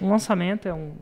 [0.00, 0.94] Um lançamento é um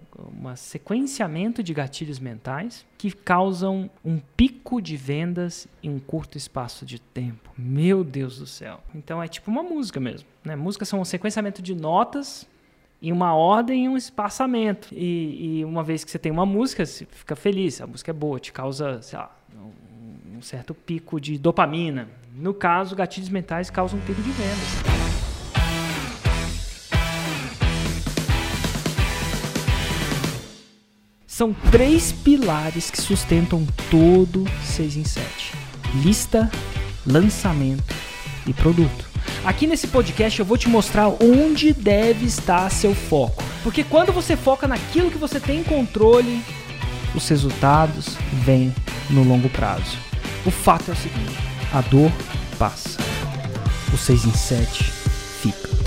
[0.56, 7.00] sequenciamento de gatilhos mentais que causam um pico de vendas em um curto espaço de
[7.00, 7.50] tempo.
[7.58, 8.80] Meu Deus do céu.
[8.94, 10.28] Então é tipo uma música mesmo.
[10.44, 10.54] Né?
[10.54, 12.46] Músicas são um sequenciamento de notas
[13.02, 14.88] em uma ordem e um espaçamento.
[14.92, 18.14] E, e, uma vez que você tem uma música, você fica feliz, a música é
[18.14, 22.08] boa, te causa, sei lá, um, um certo pico de dopamina.
[22.34, 25.03] No caso, gatilhos mentais causam um pico de vendas.
[31.36, 35.52] São três pilares que sustentam todo 6 em 7:
[35.96, 36.48] lista,
[37.04, 37.92] lançamento
[38.46, 39.04] e produto.
[39.44, 43.42] Aqui nesse podcast eu vou te mostrar onde deve estar seu foco.
[43.64, 46.40] Porque quando você foca naquilo que você tem controle,
[47.16, 48.72] os resultados vêm
[49.10, 49.98] no longo prazo.
[50.46, 51.36] O fato é o seguinte:
[51.72, 52.12] a dor
[52.56, 52.96] passa.
[53.92, 54.84] O 6 em 7
[55.42, 55.83] fica.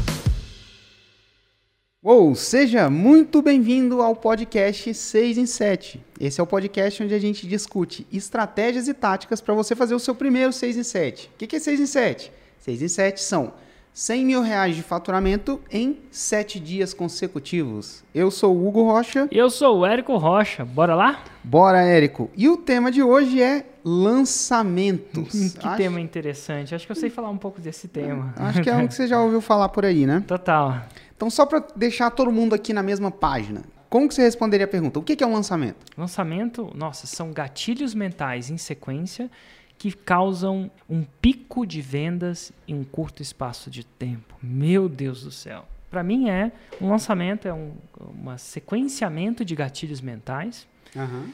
[2.09, 6.01] Ou seja muito bem-vindo ao podcast 6 em 7.
[6.17, 9.99] Esse é o podcast onde a gente discute estratégias e táticas para você fazer o
[9.99, 11.29] seu primeiro 6 em 7.
[11.33, 12.31] O que é 6 em 7?
[12.59, 13.51] 6 em 7 são
[13.93, 18.05] 100 mil reais de faturamento em 7 dias consecutivos.
[18.15, 19.27] Eu sou o Hugo Rocha.
[19.29, 20.63] E eu sou o Érico Rocha.
[20.63, 21.25] Bora lá?
[21.43, 22.31] Bora, Érico.
[22.37, 25.51] E o tema de hoje é lançamentos.
[25.59, 25.77] que acho...
[25.77, 26.73] tema interessante.
[26.73, 28.33] Acho que eu sei falar um pouco desse tema.
[28.37, 30.23] Acho que é um que você já ouviu falar por aí, né?
[30.25, 30.85] Total.
[31.17, 34.69] Então, só para deixar todo mundo aqui na mesma página, como que você responderia a
[34.69, 34.99] pergunta?
[34.99, 35.77] O que é um lançamento?
[35.97, 39.29] Lançamento, nossa, são gatilhos mentais em sequência
[39.77, 44.35] que causam um pico de vendas em um curto espaço de tempo.
[44.41, 45.67] Meu Deus do céu.
[45.89, 46.51] Para mim é
[46.81, 50.67] um lançamento é um uma sequenciamento de gatilhos mentais.
[50.95, 51.31] Uhum.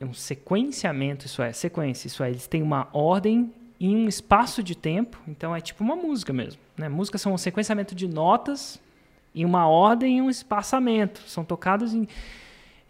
[0.00, 4.62] É um sequenciamento, isso é sequência, isso é eles têm uma ordem em um espaço
[4.62, 5.20] de tempo.
[5.28, 6.60] Então é tipo uma música mesmo.
[6.76, 6.88] Né?
[6.88, 8.80] Músicas são um sequenciamento de notas
[9.34, 11.20] em uma ordem e um espaçamento.
[11.26, 12.06] São tocados em.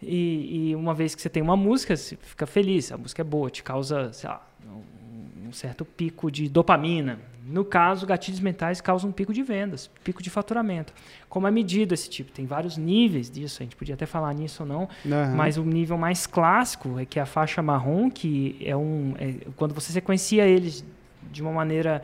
[0.01, 3.25] E, e, uma vez que você tem uma música, você fica feliz, a música é
[3.25, 7.17] boa, te causa, sei lá, um, um certo pico de dopamina.
[7.47, 10.93] No caso, gatilhos mentais causam um pico de vendas, pico de faturamento.
[11.29, 12.31] Como é medido esse tipo?
[12.31, 15.35] Tem vários níveis disso, a gente podia até falar nisso ou não, uhum.
[15.35, 19.13] mas o nível mais clássico é que é a faixa marrom, que é um.
[19.19, 20.83] É, quando você sequencia eles
[21.31, 22.01] de uma maneira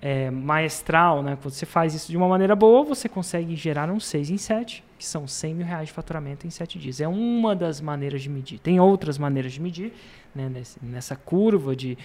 [0.00, 1.38] é, maestral, né?
[1.40, 4.84] Quando você faz isso de uma maneira boa, você consegue gerar um 6 em 7,
[4.98, 7.00] que são 100 mil reais de faturamento em 7 dias.
[7.00, 8.58] É uma das maneiras de medir.
[8.58, 9.92] Tem outras maneiras de medir,
[10.34, 10.50] né?
[10.82, 11.96] Nessa curva de,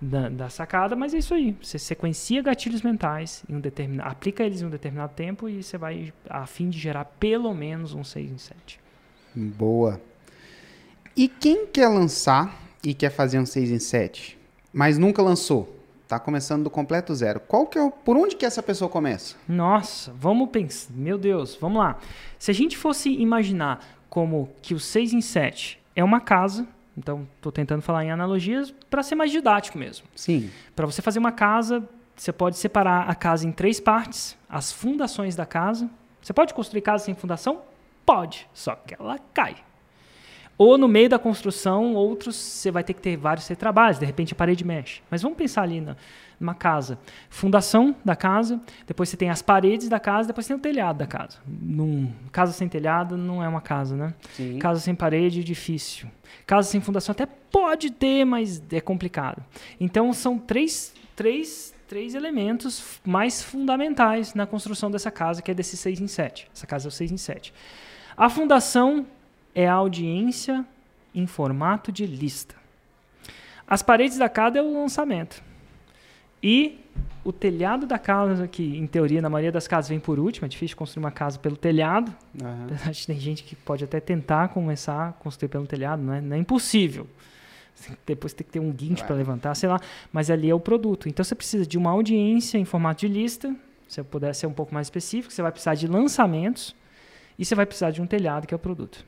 [0.00, 1.56] da, da, sacada, mas é isso aí.
[1.62, 5.78] Você sequencia gatilhos mentais, em um determinado, aplica eles em um determinado tempo e você
[5.78, 8.80] vai a fim de gerar pelo menos um 6 em 7.
[9.34, 10.00] Boa.
[11.16, 14.36] E quem quer lançar e quer fazer um 6 em 7,
[14.72, 15.75] mas nunca lançou?
[16.08, 17.40] Tá começando do completo zero.
[17.40, 19.34] Qual que é o, por onde que essa pessoa começa?
[19.48, 20.92] Nossa, vamos pensar.
[20.94, 21.98] Meu Deus, vamos lá.
[22.38, 27.26] Se a gente fosse imaginar como que o 6 em 7 é uma casa, então
[27.36, 30.06] estou tentando falar em analogias para ser mais didático mesmo.
[30.14, 30.50] Sim.
[30.76, 31.82] Para você fazer uma casa,
[32.14, 35.90] você pode separar a casa em três partes, as fundações da casa.
[36.22, 37.62] Você pode construir casa sem fundação?
[38.04, 39.56] Pode, só que ela cai.
[40.58, 44.32] Ou no meio da construção, outros você vai ter que ter vários trabalhos, de repente
[44.32, 45.02] a parede mexe.
[45.10, 45.96] Mas vamos pensar ali na,
[46.40, 46.98] numa casa.
[47.28, 51.06] Fundação da casa, depois você tem as paredes da casa, depois tem o telhado da
[51.06, 51.38] casa.
[51.46, 54.14] Num, casa sem telhado não é uma casa, né?
[54.32, 54.58] Sim.
[54.58, 56.08] Casa sem parede, difícil.
[56.46, 59.44] Casa sem fundação até pode ter, mas é complicado.
[59.78, 65.76] Então são três, três, três elementos mais fundamentais na construção dessa casa, que é desse
[65.76, 66.48] 6 em 7.
[66.54, 67.52] Essa casa é o 6 em 7.
[68.16, 69.06] A fundação
[69.56, 70.66] é a audiência
[71.14, 72.54] em formato de lista.
[73.66, 75.42] As paredes da casa é o lançamento.
[76.42, 76.78] E
[77.24, 80.48] o telhado da casa, que em teoria na maioria das casas vem por último, é
[80.48, 82.14] difícil construir uma casa pelo telhado.
[82.34, 82.92] Uhum.
[83.06, 86.38] Tem gente que pode até tentar começar a construir pelo telhado, não é, não é
[86.38, 87.08] impossível.
[88.06, 89.78] Depois tem que ter um guincho para levantar, sei lá.
[90.10, 91.10] Mas ali é o produto.
[91.10, 93.54] Então você precisa de uma audiência em formato de lista.
[93.86, 96.74] Se eu puder ser um pouco mais específico, você vai precisar de lançamentos
[97.38, 99.04] e você vai precisar de um telhado, que é o produto.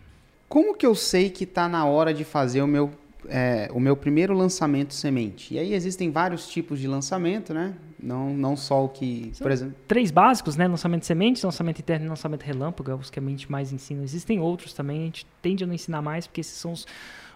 [0.48, 2.90] Como que eu sei que está na hora de fazer o meu,
[3.28, 5.54] é, o meu primeiro lançamento semente?
[5.54, 7.74] E aí existem vários tipos de lançamento, né?
[8.00, 9.74] Não, não só o que, São por exemplo...
[9.86, 10.66] Três básicos, né?
[10.66, 14.02] Lançamento semente, lançamento interno e lançamento relâmpago, é os que a mente mais ensina.
[14.02, 16.86] Existem outros também, a gente tende a não ensinar mais, porque esses são os,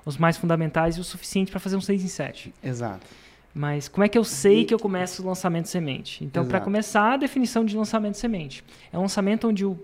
[0.06, 2.54] os mais fundamentais e o suficiente para fazer um 6 em 7.
[2.62, 3.06] Exato.
[3.54, 6.24] Mas como é que eu sei que eu começo o lançamento semente?
[6.24, 8.64] Então, para começar, a definição de lançamento semente.
[8.90, 9.78] É um lançamento onde o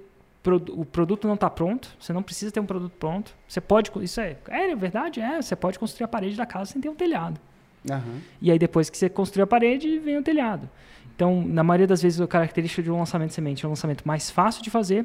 [0.47, 3.35] o produto não está pronto, você não precisa ter um produto pronto.
[3.47, 6.81] Você pode, isso é, é verdade, é, você pode construir a parede da casa sem
[6.81, 7.41] ter um telhado.
[7.89, 8.21] Uhum.
[8.41, 10.69] E aí depois que você construiu a parede, vem o telhado.
[11.15, 14.07] Então, na maioria das vezes, a característica de um lançamento de semente é um lançamento
[14.07, 15.05] mais fácil de fazer,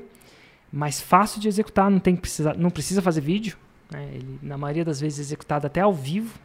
[0.72, 3.58] mais fácil de executar, não, tem que precisar, não precisa fazer vídeo.
[3.92, 4.10] Né?
[4.14, 6.40] Ele, na maioria das vezes, é executado até ao vivo.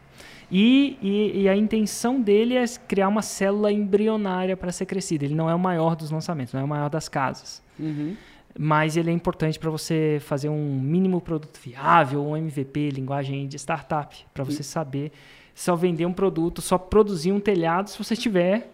[0.50, 5.26] E, e, e, a intenção dele é criar uma célula embrionária para ser crescida.
[5.26, 7.62] Ele não é o maior dos lançamentos, não é o maior das casas.
[7.78, 8.16] Uhum.
[8.60, 13.56] Mas ele é importante para você fazer um mínimo produto viável, um MVP, linguagem de
[13.56, 15.12] startup, para você saber
[15.54, 18.68] só vender um produto, só produzir um telhado se você tiver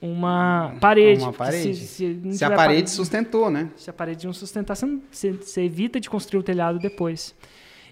[0.00, 1.22] uma parede.
[1.22, 1.74] Uma parede.
[1.74, 3.70] Se, se, se a parede, parede, sustentou, né?
[3.76, 7.34] Se a parede não sustentar, você, não, você, você, evita de construir o telhado depois.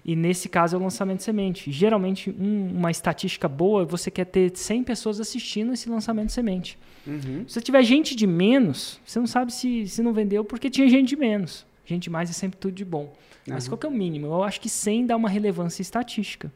[0.07, 1.69] E nesse caso é o lançamento de semente.
[1.69, 6.79] Geralmente, um, uma estatística boa, você quer ter 100 pessoas assistindo esse lançamento de semente.
[7.05, 7.43] Uhum.
[7.45, 11.09] Se tiver gente de menos, você não sabe se, se não vendeu porque tinha gente
[11.09, 11.65] de menos.
[11.85, 13.03] Gente de mais é sempre tudo de bom.
[13.03, 13.53] Uhum.
[13.53, 14.27] Mas qual que é o mínimo?
[14.27, 16.49] Eu acho que 100 dá uma relevância estatística.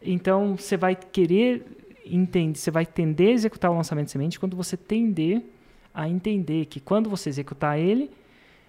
[0.00, 1.66] Então, você vai querer
[2.06, 5.42] entender, você vai tender a executar o lançamento de semente quando você tender
[5.92, 8.08] a entender que quando você executar ele,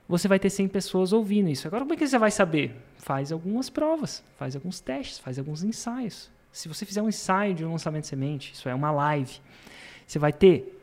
[0.08, 1.68] você vai ter 100 pessoas ouvindo isso.
[1.68, 2.76] Agora, como é que você vai saber?
[2.98, 6.30] Faz algumas provas, faz alguns testes, faz alguns ensaios.
[6.52, 9.40] Se você fizer um ensaio de um lançamento de semente, isso é uma live,
[10.08, 10.80] você vai ter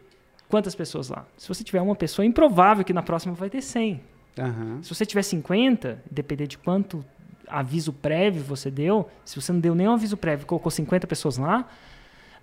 [0.49, 1.25] quantas pessoas lá?
[1.37, 4.01] Se você tiver uma pessoa, é improvável que na próxima vai ter 100.
[4.39, 4.83] Uhum.
[4.83, 7.05] Se você tiver 50, depender de quanto
[7.49, 11.69] aviso prévio você deu, se você não deu nenhum aviso prévio, colocou 50 pessoas lá,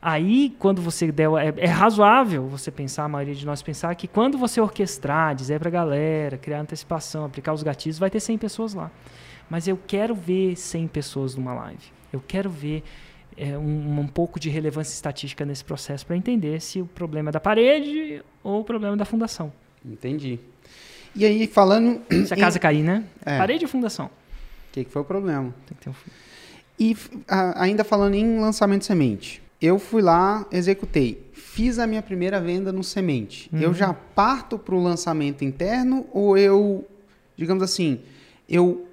[0.01, 1.29] Aí, quando você der.
[1.31, 5.59] É, é, razoável você pensar, a maioria de nós pensar, que quando você orquestrar, dizer
[5.59, 8.89] pra galera, criar antecipação, aplicar os gatilhos, vai ter 100 pessoas lá.
[9.49, 11.83] Mas eu quero ver 100 pessoas numa live.
[12.13, 12.81] Eu quero ver
[13.35, 17.33] é, um, um, pouco de relevância estatística nesse processo para entender se o problema é
[17.33, 19.51] da parede ou o problema é da fundação.
[19.83, 20.39] Entendi.
[21.13, 22.01] E aí, falando.
[22.25, 22.61] Se a casa em...
[22.61, 23.03] cair, né?
[23.25, 23.37] É.
[23.37, 24.05] Parede ou fundação?
[24.05, 25.53] O que, que, foi o problema?
[25.67, 25.93] Tem que ter um...
[26.79, 26.95] E
[27.27, 32.39] a, ainda falando em lançamento de semente eu fui lá, executei, fiz a minha primeira
[32.39, 33.49] venda no semente.
[33.51, 33.59] Uhum.
[33.59, 36.87] Eu já parto para o lançamento interno ou eu,
[37.35, 37.99] digamos assim,
[38.47, 38.85] eu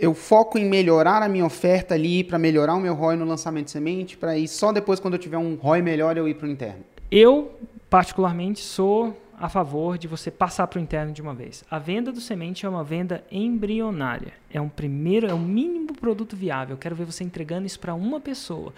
[0.00, 3.64] eu foco em melhorar a minha oferta ali para melhorar o meu ROI no lançamento
[3.64, 6.46] de semente, para ir só depois quando eu tiver um ROI melhor eu ir para
[6.46, 6.84] o interno.
[7.10, 7.50] Eu
[7.90, 11.64] particularmente sou a favor de você passar para o interno de uma vez.
[11.70, 14.32] A venda do semente é uma venda embrionária.
[14.52, 16.74] É um primeiro, é o mínimo produto viável.
[16.74, 18.72] Eu quero ver você entregando isso para uma pessoa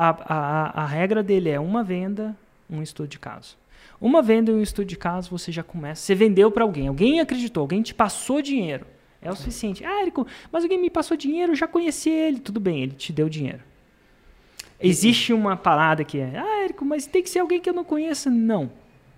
[0.00, 2.34] a, a, a regra dele é uma venda,
[2.70, 3.58] um estudo de caso.
[4.00, 6.00] Uma venda e um estudo de caso, você já começa.
[6.00, 8.86] Você vendeu para alguém, alguém acreditou, alguém te passou dinheiro.
[9.20, 9.84] É o suficiente.
[9.84, 12.38] Ah, Érico, mas alguém me passou dinheiro, eu já conheci ele.
[12.38, 13.60] Tudo bem, ele te deu dinheiro.
[14.80, 17.84] Existe uma parada que é, ah, Érico, mas tem que ser alguém que eu não
[17.84, 18.30] conheça.
[18.30, 18.70] Não.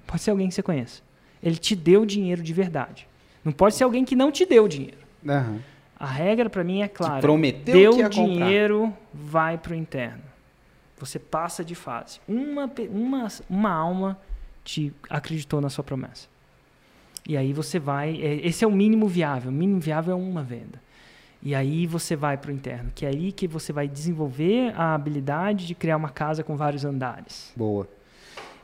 [0.05, 1.01] Pode ser alguém que você conheça.
[1.41, 3.07] Ele te deu dinheiro de verdade.
[3.45, 4.99] Não pode ser alguém que não te deu dinheiro.
[5.25, 5.61] Uhum.
[5.97, 7.21] A regra para mim é clara.
[7.21, 8.99] prometeu deu que ia dinheiro, comprar.
[9.13, 10.32] vai para o interno.
[11.05, 12.21] Você passa de fase.
[12.29, 14.19] Uma, uma, uma alma
[14.63, 16.29] te acreditou na sua promessa.
[17.29, 18.21] E aí você vai.
[18.23, 19.51] É, esse é o mínimo viável.
[19.51, 20.81] O mínimo viável é uma venda.
[21.43, 24.95] E aí você vai para o interno, que é aí que você vai desenvolver a
[24.95, 27.53] habilidade de criar uma casa com vários andares.
[27.57, 27.89] Boa.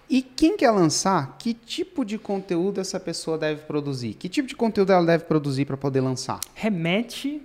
[0.09, 4.15] E quem quer lançar, que tipo de conteúdo essa pessoa deve produzir?
[4.15, 6.39] Que tipo de conteúdo ela deve produzir para poder lançar?
[6.55, 7.43] Remete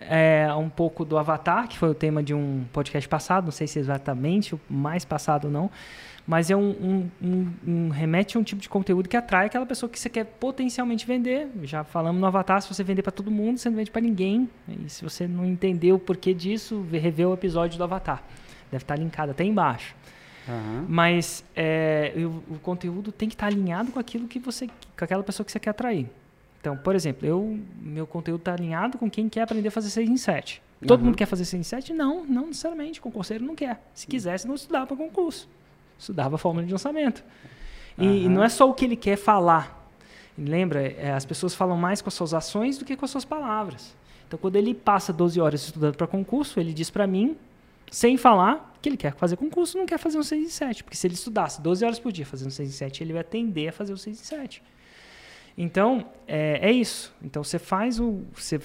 [0.00, 3.66] é, um pouco do Avatar, que foi o tema de um podcast passado, não sei
[3.66, 5.70] se exatamente o mais passado ou não,
[6.26, 9.66] mas é um, um, um, um, remete a um tipo de conteúdo que atrai aquela
[9.66, 11.48] pessoa que você quer potencialmente vender.
[11.64, 14.48] Já falamos no Avatar, se você vender para todo mundo, você não vende para ninguém.
[14.68, 18.22] E se você não entendeu o porquê disso, rever o episódio do Avatar.
[18.70, 19.94] Deve estar linkado até embaixo.
[20.48, 20.86] Uhum.
[20.88, 25.22] Mas é, o, o, conteúdo tem que estar alinhado com aquilo que você, com aquela
[25.22, 26.06] pessoa que você quer atrair.
[26.60, 30.10] Então, por exemplo, eu, meu conteúdo está alinhado com quem quer aprender a fazer 6
[30.10, 30.62] em 7.
[30.86, 31.06] Todo uhum.
[31.06, 31.92] mundo quer fazer 6 em 7?
[31.94, 33.00] Não, não necessariamente.
[33.00, 33.82] O concurseiro não quer.
[33.94, 35.48] Se quisesse, não estudava para concurso.
[35.98, 37.24] Estudava a fórmula de lançamento.
[37.96, 38.14] E, uhum.
[38.14, 39.90] e, não é só o que ele quer falar.
[40.36, 43.24] Lembra, é, as pessoas falam mais com as suas ações do que com as suas
[43.24, 43.96] palavras.
[44.26, 47.36] Então, quando ele passa 12 horas estudando para concurso, ele diz para mim,
[47.90, 50.84] sem falar, que ele quer fazer concurso, não quer fazer um 6 em 7.
[50.84, 53.24] Porque se ele estudasse 12 horas por dia fazendo um 6 em 7, ele vai
[53.24, 54.62] tender a fazer o 6 em 7.
[55.56, 57.14] Então, é, é isso.
[57.22, 58.22] Então, você faz o.
[58.34, 58.58] Você,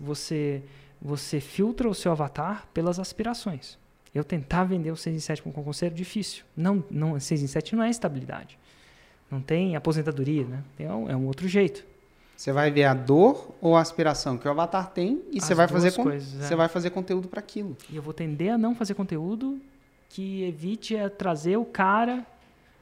[0.00, 0.62] você,
[1.00, 3.78] você, filtra o seu avatar pelas aspirações.
[4.14, 6.44] Eu tentar vender o 6 em 7 para um concurseiro, difícil.
[6.56, 8.58] Não, não, 6 em 7 não é estabilidade.
[9.30, 10.64] Não tem aposentadoria, né?
[10.78, 11.84] É um, é um outro jeito.
[12.34, 15.66] Você vai ver a dor ou a aspiração que o avatar tem e você vai,
[15.66, 16.56] fazer coisas, você é.
[16.56, 17.76] vai fazer conteúdo para aquilo.
[17.90, 19.60] E eu vou tender a não fazer conteúdo
[20.08, 22.24] que evite trazer o cara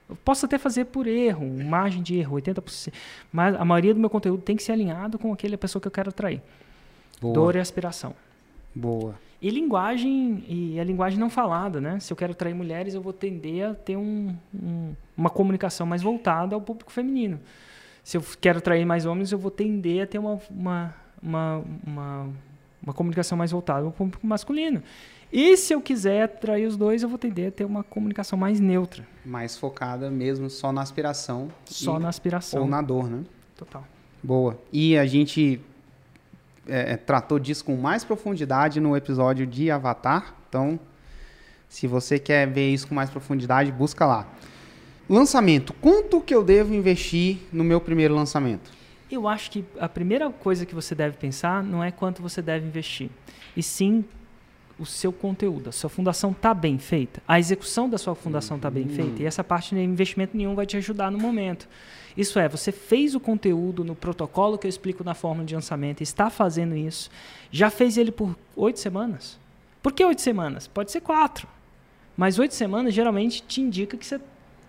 [0.08, 2.92] eu posso até fazer por erro, margem de erro, 80%.
[3.32, 5.92] Mas a maioria do meu conteúdo tem que ser alinhado com aquela pessoa que eu
[5.92, 6.40] quero atrair.
[7.20, 7.34] Boa.
[7.34, 8.14] Dor e aspiração.
[8.74, 9.18] Boa.
[9.40, 12.00] E linguagem, e a linguagem não falada, né?
[12.00, 16.02] Se eu quero atrair mulheres, eu vou tender a ter um, um, uma comunicação mais
[16.02, 17.40] voltada ao público feminino.
[18.02, 22.28] Se eu quero atrair mais homens, eu vou tender a ter uma, uma, uma, uma,
[22.86, 24.82] uma comunicação mais voltada ao público masculino.
[25.32, 28.60] E se eu quiser atrair os dois, eu vou tender a ter uma comunicação mais
[28.60, 29.04] neutra.
[29.24, 31.50] Mais focada mesmo só na aspiração.
[31.64, 32.62] Só e- na aspiração.
[32.62, 33.24] Ou na dor, né?
[33.56, 33.84] Total.
[34.22, 34.56] Boa.
[34.72, 35.60] E a gente
[36.68, 40.34] é, é, tratou disso com mais profundidade no episódio de Avatar.
[40.48, 40.78] Então,
[41.68, 44.28] se você quer ver isso com mais profundidade, busca lá.
[45.08, 45.72] Lançamento.
[45.74, 48.75] Quanto que eu devo investir no meu primeiro lançamento?
[49.10, 52.66] Eu acho que a primeira coisa que você deve pensar não é quanto você deve
[52.66, 53.08] investir,
[53.56, 54.04] e sim
[54.78, 55.70] o seu conteúdo.
[55.70, 57.22] A sua fundação está bem feita.
[57.26, 59.22] A execução da sua fundação está bem feita.
[59.22, 61.66] E essa parte de investimento nenhum vai te ajudar no momento.
[62.16, 66.02] Isso é, você fez o conteúdo no protocolo que eu explico na fórmula de lançamento,
[66.02, 67.10] está fazendo isso,
[67.50, 69.38] já fez ele por oito semanas.
[69.82, 70.66] Por que oito semanas?
[70.66, 71.46] Pode ser quatro.
[72.16, 74.20] Mas oito semanas geralmente te indica que você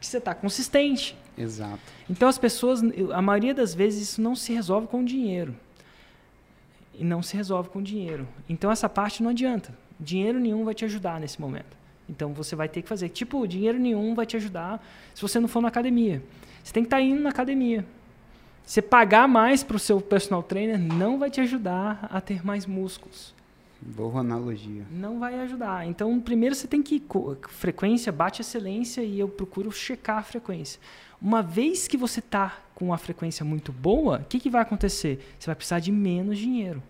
[0.02, 1.16] está consistente.
[1.38, 1.80] Exato.
[2.10, 2.82] Então as pessoas,
[3.14, 5.56] a maioria das vezes, isso não se resolve com dinheiro.
[6.94, 8.28] E não se resolve com dinheiro.
[8.50, 9.74] Então essa parte não adianta.
[10.00, 11.78] Dinheiro nenhum vai te ajudar nesse momento.
[12.10, 13.10] Então você vai ter que fazer.
[13.10, 16.24] Tipo, dinheiro nenhum vai te ajudar se você não for na academia.
[16.64, 17.86] Você tem que estar indo na academia.
[18.66, 22.66] Você pagar mais para o seu personal trainer não vai te ajudar a ter mais
[22.66, 23.34] músculos.
[23.82, 24.84] Boa analogia.
[24.92, 25.88] Não vai ajudar.
[25.88, 27.04] Então, primeiro você tem que.
[27.50, 30.80] Frequência, bate excelência e eu procuro checar a frequência.
[31.22, 35.20] Uma vez que você está com uma frequência muito boa, o que, que vai acontecer?
[35.40, 36.82] Você vai precisar de menos dinheiro.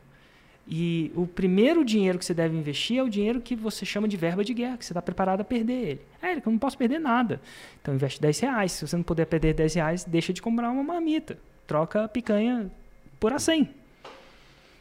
[0.69, 4.17] E o primeiro dinheiro que você deve investir é o dinheiro que você chama de
[4.17, 6.01] verba de guerra, que você está preparado a perder ele.
[6.21, 7.39] É, eu não posso perder nada.
[7.81, 8.71] Então investe 10 reais.
[8.73, 11.39] Se você não puder perder 10 reais, deixa de comprar uma marmita.
[11.65, 12.69] Troca a picanha
[13.17, 13.69] por a 100.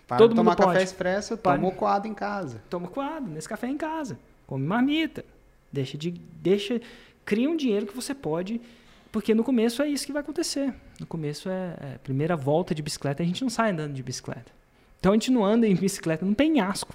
[0.06, 0.72] Para Todo tomar mundo pode.
[0.72, 1.56] café expresso, Para.
[1.56, 2.62] toma o coado em casa.
[2.70, 5.24] toma coado, nesse café em casa, come marmita,
[5.72, 6.80] deixa de, deixa,
[7.24, 8.60] cria um dinheiro que você pode,
[9.10, 10.72] porque no começo é isso que vai acontecer.
[11.00, 14.52] No começo é, é primeira volta de bicicleta, a gente não sai andando de bicicleta.
[15.00, 16.94] Então a gente não anda em bicicleta num penhasco.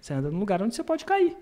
[0.00, 1.36] Você anda num lugar onde você pode cair.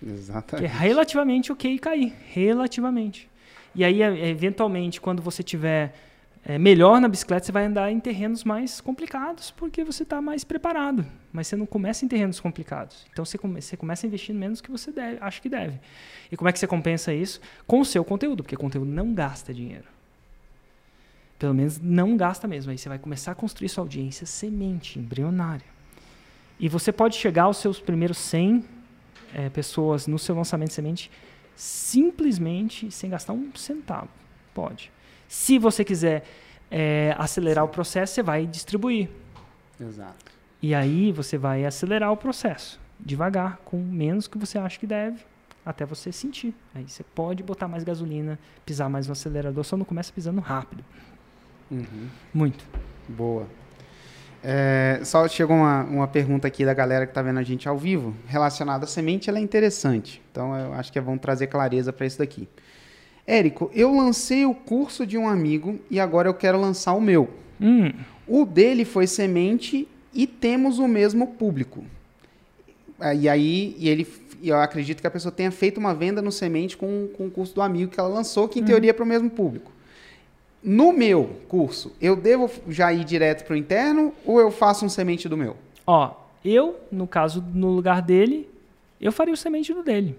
[0.00, 0.66] Que é Exatamente.
[0.72, 3.28] relativamente ok cair, relativamente.
[3.74, 5.94] E aí, é, eventualmente, quando você tiver
[6.44, 10.44] é, melhor na bicicleta, você vai andar em terrenos mais complicados, porque você está mais
[10.44, 11.04] preparado.
[11.32, 13.06] Mas você não começa em terrenos complicados.
[13.12, 15.78] Então você, come, você começa investindo menos que você deve, acha que deve.
[16.30, 17.40] E como é que você compensa isso?
[17.66, 19.84] Com o seu conteúdo, porque conteúdo não gasta dinheiro.
[21.38, 22.72] Pelo menos não gasta mesmo.
[22.72, 25.66] Aí você vai começar a construir sua audiência semente, embrionária.
[26.58, 28.64] E você pode chegar aos seus primeiros 100
[29.34, 31.10] é, pessoas no seu lançamento de semente
[31.54, 34.08] simplesmente sem gastar um centavo.
[34.54, 34.90] Pode.
[35.28, 36.24] Se você quiser
[36.70, 39.10] é, acelerar o processo, você vai distribuir.
[39.78, 40.32] Exato.
[40.60, 45.18] E aí você vai acelerar o processo, devagar, com menos que você acha que deve,
[45.64, 46.54] até você sentir.
[46.74, 50.84] Aí você pode botar mais gasolina, pisar mais no acelerador, só não começa pisando rápido.
[51.70, 52.08] Uhum.
[52.34, 52.64] Muito.
[53.08, 53.46] Boa.
[54.42, 57.76] É, só chegou uma, uma pergunta aqui da galera que está vendo a gente ao
[57.76, 60.22] vivo, relacionada à semente, ela é interessante.
[60.30, 62.48] Então eu acho que é bom trazer clareza para isso daqui.
[63.30, 67.28] Érico, eu lancei o curso de um amigo e agora eu quero lançar o meu.
[67.60, 67.92] Hum,
[68.26, 71.84] O dele foi semente e temos o mesmo público.
[72.98, 74.06] Ah, E aí, e ele,
[74.42, 77.54] eu acredito que a pessoa tenha feito uma venda no semente com, com o curso
[77.54, 79.70] do amigo que ela lançou, que em teoria é para o mesmo público.
[80.62, 84.88] No meu curso, eu devo já ir direto para o interno ou eu faço um
[84.88, 85.54] semente do meu?
[85.86, 86.12] ó,
[86.44, 88.48] eu, no caso, no lugar dele,
[89.00, 90.16] eu faria o semente do dele.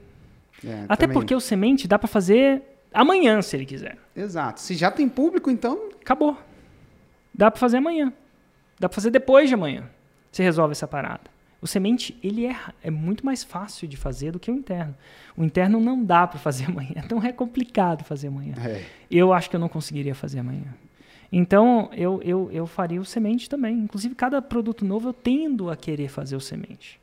[0.66, 1.14] É, Até também.
[1.14, 2.62] porque o semente dá para fazer
[2.94, 3.98] amanhã, se ele quiser.
[4.16, 4.62] Exato.
[4.62, 5.90] Se já tem público, então.
[6.02, 6.38] Acabou.
[7.34, 8.14] Dá para fazer amanhã.
[8.80, 9.90] Dá para fazer depois de amanhã.
[10.32, 11.30] Você resolve essa parada.
[11.62, 14.96] O semente, ele é, é muito mais fácil de fazer do que o interno.
[15.36, 16.94] O interno não dá para fazer amanhã.
[17.04, 18.56] Então é complicado fazer amanhã.
[18.64, 18.84] É.
[19.12, 20.74] Eu acho que eu não conseguiria fazer amanhã.
[21.32, 23.78] Então, eu, eu, eu faria o semente também.
[23.78, 27.00] Inclusive, cada produto novo eu tendo a querer fazer o semente.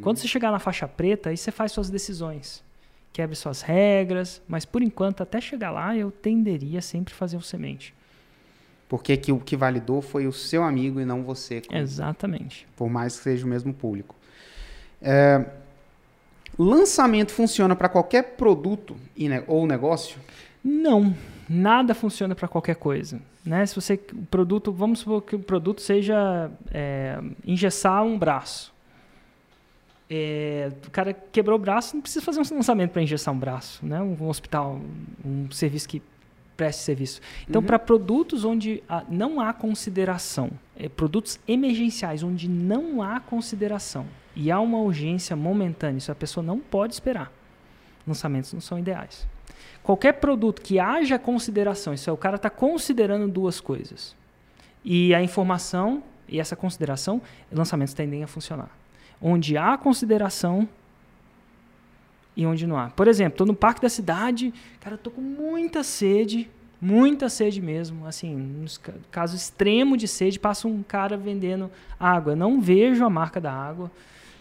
[0.00, 2.62] Quando você chegar na faixa preta, aí você faz suas decisões.
[3.14, 7.40] Quebre suas regras, mas por enquanto, até chegar lá, eu tenderia sempre a fazer o
[7.40, 7.94] semente.
[8.88, 12.66] Porque que o que validou foi o seu amigo e não você, como- Exatamente.
[12.74, 14.16] por mais que seja o mesmo público.
[15.00, 15.46] É,
[16.58, 18.96] lançamento funciona para qualquer produto
[19.46, 20.18] ou negócio?
[20.64, 21.14] Não,
[21.48, 23.20] nada funciona para qualquer coisa.
[23.46, 23.64] Né?
[23.64, 28.73] Se você o produto, vamos supor que o produto seja é, engessar um braço.
[30.16, 33.84] É, o cara quebrou o braço, não precisa fazer um lançamento para engessar um braço,
[33.84, 34.00] né?
[34.00, 34.80] Um, um hospital,
[35.24, 36.00] um serviço que
[36.56, 37.20] preste serviço.
[37.48, 37.66] Então, Uhum.
[37.66, 44.06] para produtos onde não há consideração, é, produtos emergenciais onde não há consideração
[44.36, 47.32] e há uma urgência momentânea, isso a pessoa não pode esperar.
[48.06, 49.26] lançamentos não são ideais.
[49.82, 54.14] Qualquer produto que haja consideração, isso é, o cara está considerando duas coisas.
[54.84, 58.70] E a informação e essa consideração, lançamentos tendem a funcionar.
[59.26, 60.68] Onde há consideração
[62.36, 62.90] e onde não há.
[62.90, 68.06] Por exemplo, estou no parque da cidade, cara, estou com muita sede, muita sede mesmo.
[68.06, 68.66] Assim, no
[69.10, 72.36] caso extremo de sede, passa um cara vendendo água.
[72.36, 73.90] Não vejo a marca da água,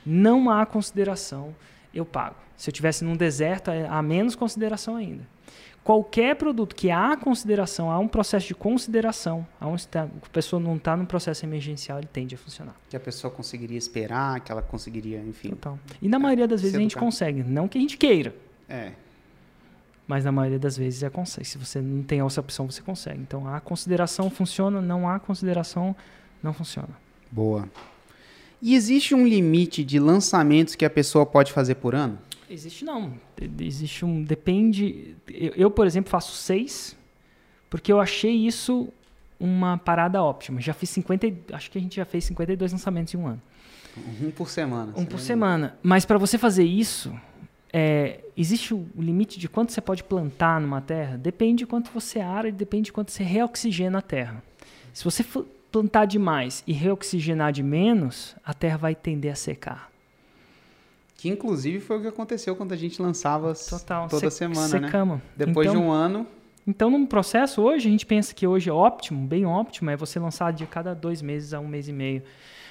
[0.05, 1.55] não há consideração,
[1.93, 2.35] eu pago.
[2.57, 5.27] Se eu tivesse num deserto, é, há menos consideração ainda
[5.83, 10.77] qualquer produto que há consideração, há um processo de consideração, há um, a pessoa não
[10.77, 12.75] está num processo emergencial, ele tende a funcionar.
[12.89, 15.49] Que a pessoa conseguiria esperar, que ela conseguiria, enfim.
[15.49, 15.77] Total.
[16.01, 18.33] E na maioria das vezes a gente consegue, não que a gente queira.
[18.69, 18.93] É.
[20.07, 21.47] Mas na maioria das vezes é consegue.
[21.47, 23.19] Se você não tem essa opção, você consegue.
[23.19, 25.95] Então a consideração funciona, não há consideração,
[26.41, 26.89] não funciona.
[27.31, 27.67] Boa.
[28.65, 32.17] E existe um limite de lançamentos que a pessoa pode fazer por ano?
[32.49, 33.13] Existe não.
[33.59, 34.23] Existe um.
[34.23, 35.17] Depende.
[35.27, 36.95] Eu, por exemplo, faço seis,
[37.69, 38.87] porque eu achei isso
[39.37, 40.61] uma parada óptima.
[40.61, 41.53] Já fiz 50.
[41.53, 43.41] Acho que a gente já fez 52 lançamentos em um ano.
[44.21, 44.93] Um por semana.
[44.95, 45.77] Um por semana.
[45.83, 47.13] Mas para você fazer isso,
[47.73, 51.17] é, existe o limite de quanto você pode plantar numa terra?
[51.17, 54.41] Depende de quanto você ara e depende de quanto você reoxigena a terra.
[54.93, 55.21] Se você
[55.73, 59.91] plantar demais e reoxigenar de menos, a terra vai tender a secar.
[61.17, 64.07] Que inclusive foi o que aconteceu quando a gente lançava Total.
[64.07, 65.15] toda Se semana, secama.
[65.15, 65.21] né?
[65.35, 66.27] Depois então, de um ano.
[66.67, 70.19] Então, num processo hoje, a gente pensa que hoje é óptimo, bem óptimo, é você
[70.19, 72.21] lançar de cada dois meses a um mês e meio.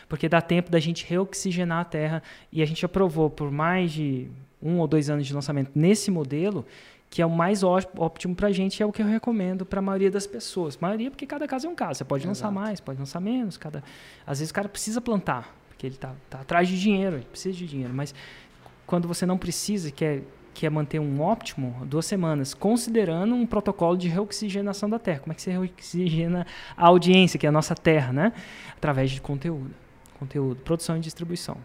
[0.08, 2.22] Porque dá tempo da gente reoxigenar a terra.
[2.52, 4.28] E a gente aprovou por mais de
[4.62, 6.64] um ou dois anos de lançamento nesse modelo,
[7.12, 9.82] que é o mais óptimo para a gente, é o que eu recomendo para a
[9.82, 10.78] maioria das pessoas.
[10.78, 11.98] Maioria, porque cada caso é um caso.
[11.98, 12.30] Você pode Exato.
[12.30, 13.58] lançar mais, pode lançar menos.
[13.58, 13.84] Cada...
[14.26, 17.54] Às vezes o cara precisa plantar, porque ele está tá atrás de dinheiro, ele precisa
[17.54, 17.92] de dinheiro.
[17.92, 18.14] Mas
[18.86, 20.22] quando você não precisa e quer,
[20.54, 25.18] quer manter um óptimo, duas semanas, considerando um protocolo de reoxigenação da Terra.
[25.18, 28.32] Como é que você reoxigena a audiência, que é a nossa Terra, né?
[28.74, 29.70] Através de conteúdo.
[30.18, 31.58] Conteúdo, produção e distribuição.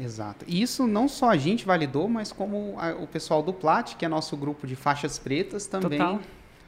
[0.00, 0.44] Exato.
[0.48, 4.04] E isso não só a gente validou, mas como a, o pessoal do Plat, que
[4.04, 6.20] é nosso grupo de faixas pretas, também Total.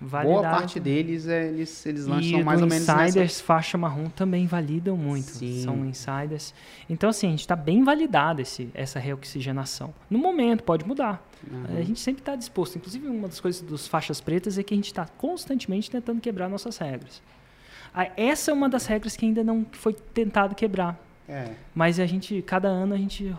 [0.03, 3.45] Boa parte deles, é, eles, eles lançam e mais ou menos insiders, nessa...
[3.45, 5.31] faixa marrom também validam muito.
[5.31, 5.63] Sim.
[5.63, 6.53] São insiders.
[6.91, 9.95] Então, assim, a gente está bem validado esse, essa reoxigenação.
[10.11, 11.25] No momento, pode mudar.
[11.49, 11.79] Uhum.
[11.79, 12.77] A gente sempre está disposto.
[12.77, 16.49] Inclusive, uma das coisas dos faixas pretas é que a gente está constantemente tentando quebrar
[16.49, 17.23] nossas regras.
[18.17, 20.99] Essa é uma das regras que ainda não foi tentado quebrar.
[21.29, 21.55] É.
[21.75, 23.35] Mas a gente, cada ano, a gente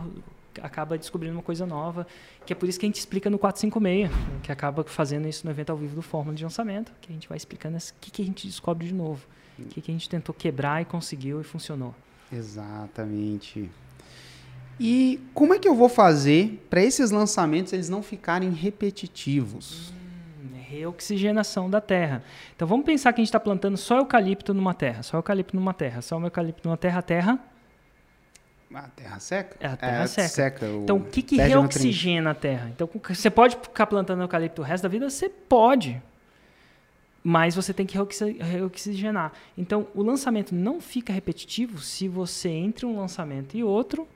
[0.61, 2.05] acaba descobrindo uma coisa nova,
[2.45, 5.51] que é por isso que a gente explica no 456, que acaba fazendo isso no
[5.51, 8.21] evento ao vivo do Fórmula de Lançamento, que a gente vai explicando o que, que
[8.21, 9.25] a gente descobre de novo,
[9.57, 11.95] o que, que a gente tentou quebrar e conseguiu e funcionou.
[12.31, 13.69] Exatamente.
[14.79, 19.93] E como é que eu vou fazer para esses lançamentos eles não ficarem repetitivos?
[20.41, 22.23] Hum, reoxigenação da terra.
[22.55, 25.73] Então vamos pensar que a gente está plantando só eucalipto numa terra, só eucalipto numa
[25.73, 27.52] terra, só eucalipto numa terra, a terra
[28.79, 29.57] a terra seca?
[29.59, 30.29] É, a terra é, seca.
[30.29, 30.67] seca.
[30.67, 32.69] Então, o que, que reoxigena a terra?
[32.69, 35.09] Então, você pode ficar plantando eucalipto o resto da vida?
[35.09, 36.01] Você pode.
[37.23, 37.97] Mas você tem que
[38.39, 39.31] reoxigenar.
[39.57, 44.07] Então, o lançamento não fica repetitivo se você, entre um lançamento e outro,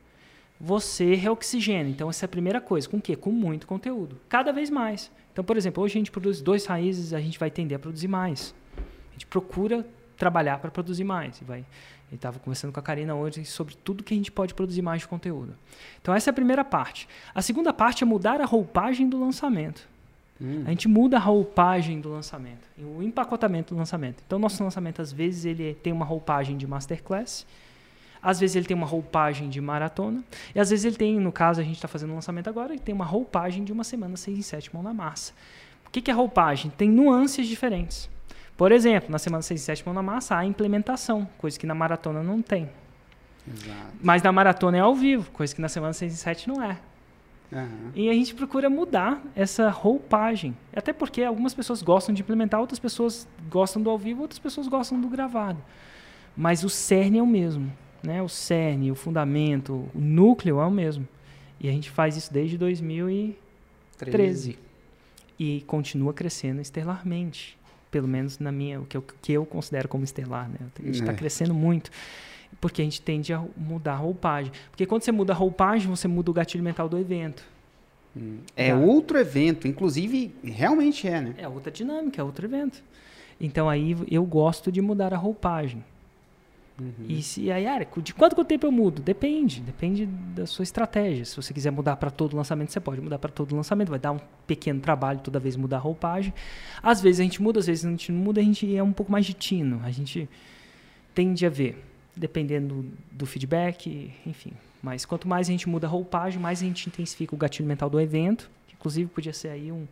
[0.60, 1.90] você reoxigena.
[1.90, 2.90] Então, essa é a primeira coisa.
[2.90, 3.16] Com o quê?
[3.16, 4.20] Com muito conteúdo.
[4.28, 5.12] Cada vez mais.
[5.32, 8.08] Então, por exemplo, hoje a gente produz dois raízes, a gente vai tender a produzir
[8.08, 8.56] mais.
[8.78, 9.86] A gente procura
[10.18, 11.40] trabalhar para produzir mais.
[11.42, 11.66] E vai
[12.10, 15.02] ele estava conversando com a Karina hoje sobre tudo que a gente pode produzir mais
[15.02, 15.54] de conteúdo.
[16.02, 17.08] Então, essa é a primeira parte.
[17.36, 19.88] A segunda parte é mudar a roupagem do lançamento.
[20.42, 20.64] Hum.
[20.66, 24.24] A gente muda a roupagem do lançamento, o empacotamento do lançamento.
[24.26, 27.46] Então, nosso lançamento, às vezes, ele tem uma roupagem de masterclass,
[28.22, 30.24] às vezes ele tem uma roupagem de maratona,
[30.56, 32.82] e às vezes ele tem, no caso, a gente está fazendo um lançamento agora, ele
[32.82, 35.34] tem uma roupagem de uma semana 6 em 7 mão na massa.
[35.86, 36.72] O que, que é roupagem?
[36.78, 38.10] Tem nuances diferentes.
[38.58, 41.76] Por exemplo, na semana 6 e 7 mão na massa, há implementação, coisa que na
[41.76, 42.68] maratona não tem.
[43.48, 43.94] Exato.
[44.02, 46.80] Mas na maratona é ao vivo, coisa que na semana 6 e 7 não é.
[47.52, 47.92] Uhum.
[47.96, 50.58] E a gente procura mudar essa roupagem.
[50.76, 54.68] Até porque algumas pessoas gostam de implementar, outras pessoas gostam do ao vivo, outras pessoas
[54.68, 55.62] gostam do gravado.
[56.36, 57.72] Mas o cerne é o mesmo.
[58.04, 58.22] Né?
[58.22, 61.08] O cerne, o fundamento, o núcleo é o mesmo.
[61.60, 64.12] E a gente faz isso desde 2013.
[64.12, 64.60] 13.
[65.40, 67.57] E continua crescendo estelarmente
[67.90, 70.58] pelo menos na minha, o que eu, que eu considero como estelar, né?
[70.80, 71.16] A gente está é.
[71.16, 71.92] crescendo muito
[72.60, 74.52] porque a gente tende a mudar a roupagem.
[74.70, 77.44] Porque quando você muda a roupagem, você muda o gatilho mental do evento.
[78.16, 78.40] Hum.
[78.56, 78.78] É tá?
[78.78, 81.36] outro evento, inclusive, realmente é, né?
[81.38, 82.82] É outra dinâmica, é outro evento.
[83.40, 85.84] Então aí eu gosto de mudar a roupagem.
[86.80, 87.06] Uhum.
[87.10, 89.02] E se aí, ah, de quanto tempo eu mudo?
[89.02, 91.26] Depende, depende da sua estratégia.
[91.26, 93.90] Se você quiser mudar para todo lançamento, você pode mudar para todo lançamento.
[93.90, 96.34] Vai dar um pequeno trabalho toda vez mudar a roupagem.
[96.82, 98.94] Às vezes a gente muda, às vezes a gente não muda, a gente é um
[98.94, 99.82] pouco mais de tino.
[99.84, 100.30] A gente
[101.16, 101.84] tende a ver,
[102.16, 104.54] dependendo do feedback, enfim.
[104.82, 107.90] Mas quanto mais a gente muda a roupagem, mais a gente intensifica o gatilho mental
[107.90, 108.52] do evento.
[108.68, 109.88] Que inclusive podia ser aí um.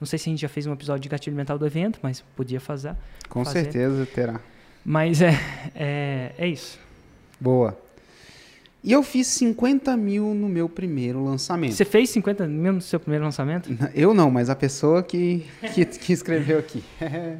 [0.00, 2.22] Não sei se a gente já fez um episódio de gatilho mental do evento, mas
[2.34, 2.96] podia fazer.
[3.28, 3.64] Com fazer.
[3.64, 4.40] certeza terá.
[4.84, 5.38] Mas é,
[5.74, 6.78] é, é isso.
[7.38, 7.76] Boa.
[8.82, 11.74] E eu fiz 50 mil no meu primeiro lançamento.
[11.74, 13.70] Você fez 50 mil no seu primeiro lançamento?
[13.94, 16.82] Eu não, mas a pessoa que, que, que escreveu aqui.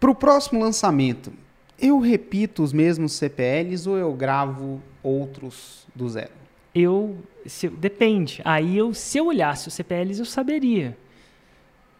[0.00, 1.32] Para o próximo lançamento,
[1.78, 6.30] eu repito os mesmos CPLs ou eu gravo outros do zero?
[6.74, 8.40] Eu, se, depende.
[8.44, 10.96] Aí eu, se eu olhasse os CPLs, eu saberia,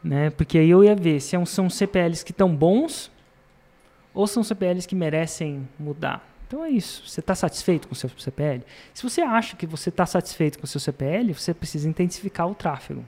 [0.03, 0.31] né?
[0.31, 3.11] Porque aí eu ia ver se é são CPLs que estão bons
[4.17, 6.27] ou são CPLs que merecem mudar.
[6.47, 7.03] Então é isso.
[7.07, 8.65] Você está satisfeito com o seu CPL?
[8.95, 12.55] Se você acha que você está satisfeito com o seu CPL, você precisa intensificar o
[12.55, 13.05] tráfego,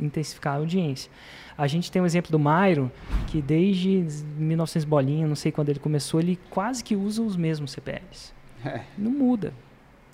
[0.00, 1.10] intensificar a audiência.
[1.58, 2.90] A gente tem um exemplo do Mairo,
[3.26, 4.06] que desde
[4.38, 8.32] 1900 bolinha, não sei quando ele começou, ele quase que usa os mesmos CPLs.
[8.64, 8.80] É.
[8.96, 9.52] Não muda.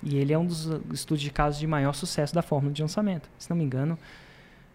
[0.01, 3.29] E ele é um dos estudos de casos de maior sucesso da fórmula de lançamento.
[3.37, 3.97] Se não me engano,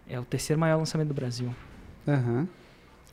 [0.09, 1.53] é o terceiro maior lançamento do Brasil.
[2.07, 2.47] Uhum.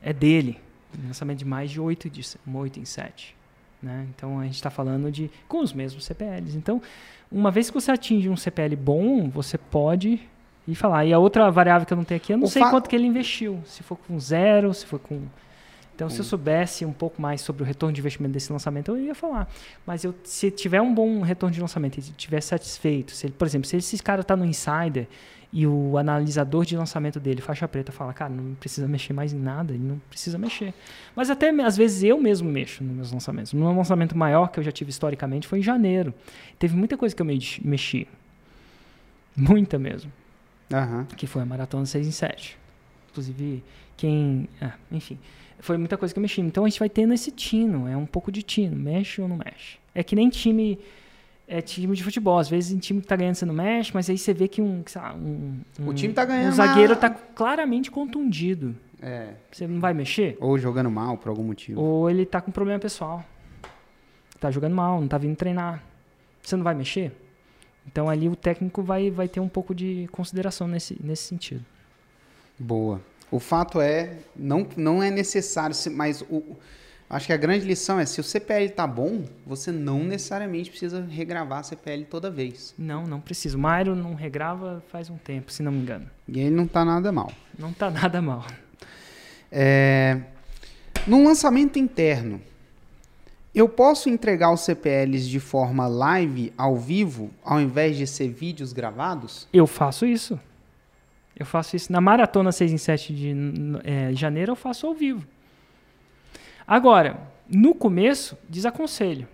[0.00, 0.58] É dele.
[1.04, 3.36] Lançamento de mais de 8, de 8 em 7.
[3.82, 4.06] Né?
[4.14, 6.56] Então a gente está falando de com os mesmos CPLs.
[6.56, 6.80] Então,
[7.30, 10.20] uma vez que você atinge um CPL bom, você pode
[10.66, 11.04] ir falar.
[11.04, 12.96] E a outra variável que eu não tenho aqui, eu não o sei quanto que
[12.96, 13.60] ele investiu.
[13.64, 15.22] Se for com zero, se for com.
[15.96, 18.98] Então, se eu soubesse um pouco mais sobre o retorno de investimento desse lançamento, eu
[18.98, 19.50] ia falar.
[19.86, 23.46] Mas eu, se tiver um bom retorno de lançamento e estiver satisfeito, se ele, por
[23.46, 25.08] exemplo, se esse cara está no insider
[25.50, 29.38] e o analisador de lançamento dele, faixa preta, fala, cara, não precisa mexer mais em
[29.38, 30.74] nada, ele não precisa mexer.
[31.14, 33.54] Mas até às vezes eu mesmo mexo nos meus lançamentos.
[33.54, 36.12] No meu lançamento maior que eu já tive historicamente foi em janeiro.
[36.58, 38.06] Teve muita coisa que eu mexi.
[39.34, 40.12] Muita mesmo.
[40.70, 41.06] Uhum.
[41.06, 42.58] Que foi a maratona 6 em 7.
[43.10, 43.64] Inclusive,
[43.96, 44.46] quem.
[44.60, 45.18] Ah, enfim.
[45.58, 46.40] Foi muita coisa que eu mexi.
[46.40, 47.88] Então a gente vai tendo esse tino.
[47.88, 48.76] É um pouco de tino.
[48.76, 49.78] Mexe ou não mexe.
[49.94, 50.78] É que nem time
[51.48, 52.38] é time de futebol.
[52.38, 54.60] Às vezes, em time que tá ganhando, você não mexe, mas aí você vê que
[54.60, 54.82] um.
[54.94, 56.52] Lá, um, um o time tá ganhando.
[56.52, 56.98] Um zagueiro uma...
[56.98, 58.74] tá claramente contundido.
[59.00, 59.34] É.
[59.52, 60.36] Você não vai mexer?
[60.40, 61.80] Ou jogando mal por algum motivo.
[61.80, 63.24] Ou ele tá com problema pessoal.
[64.40, 65.82] Tá jogando mal, não tá vindo treinar.
[66.42, 67.12] Você não vai mexer?
[67.86, 71.64] Então ali o técnico vai, vai ter um pouco de consideração nesse, nesse sentido.
[72.58, 73.00] Boa.
[73.30, 76.56] O fato é, não, não é necessário, mas o,
[77.08, 81.06] Acho que a grande lição é, se o CPL tá bom, você não necessariamente precisa
[81.08, 82.74] regravar a CPL toda vez.
[82.76, 83.56] Não, não precisa.
[83.56, 86.10] O Mairo não regrava faz um tempo, se não me engano.
[86.26, 87.30] E ele não tá nada mal.
[87.56, 88.44] Não tá nada mal.
[89.52, 90.20] É...
[91.06, 92.40] Num lançamento interno,
[93.54, 98.72] eu posso entregar os CPLs de forma live, ao vivo, ao invés de ser vídeos
[98.72, 99.46] gravados?
[99.52, 100.40] Eu faço isso.
[101.38, 101.92] Eu faço isso.
[101.92, 103.34] Na maratona 6 em 7 de
[103.84, 105.26] é, janeiro, eu faço ao vivo.
[106.66, 109.28] Agora, no começo, desaconselho.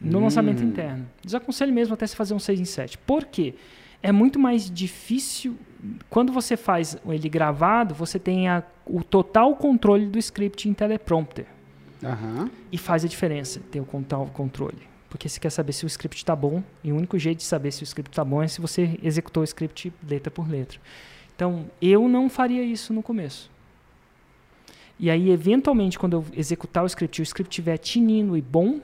[0.00, 0.22] No hum.
[0.22, 1.08] lançamento interno.
[1.22, 2.98] Desaconselho mesmo até se fazer um 6 em 7.
[2.98, 3.54] Por quê?
[4.02, 5.56] É muito mais difícil.
[6.10, 11.46] Quando você faz ele gravado, você tem a, o total controle do script em teleprompter.
[12.02, 12.50] Uhum.
[12.72, 14.90] E faz a diferença ter o total controle.
[15.08, 17.70] Porque você quer saber se o script está bom, e o único jeito de saber
[17.70, 20.80] se o script está bom é se você executou o script letra por letra.
[21.42, 23.50] Então, eu não faria isso no começo.
[24.96, 28.78] E aí, eventualmente, quando eu executar o script, o script estiver tinindo e bom,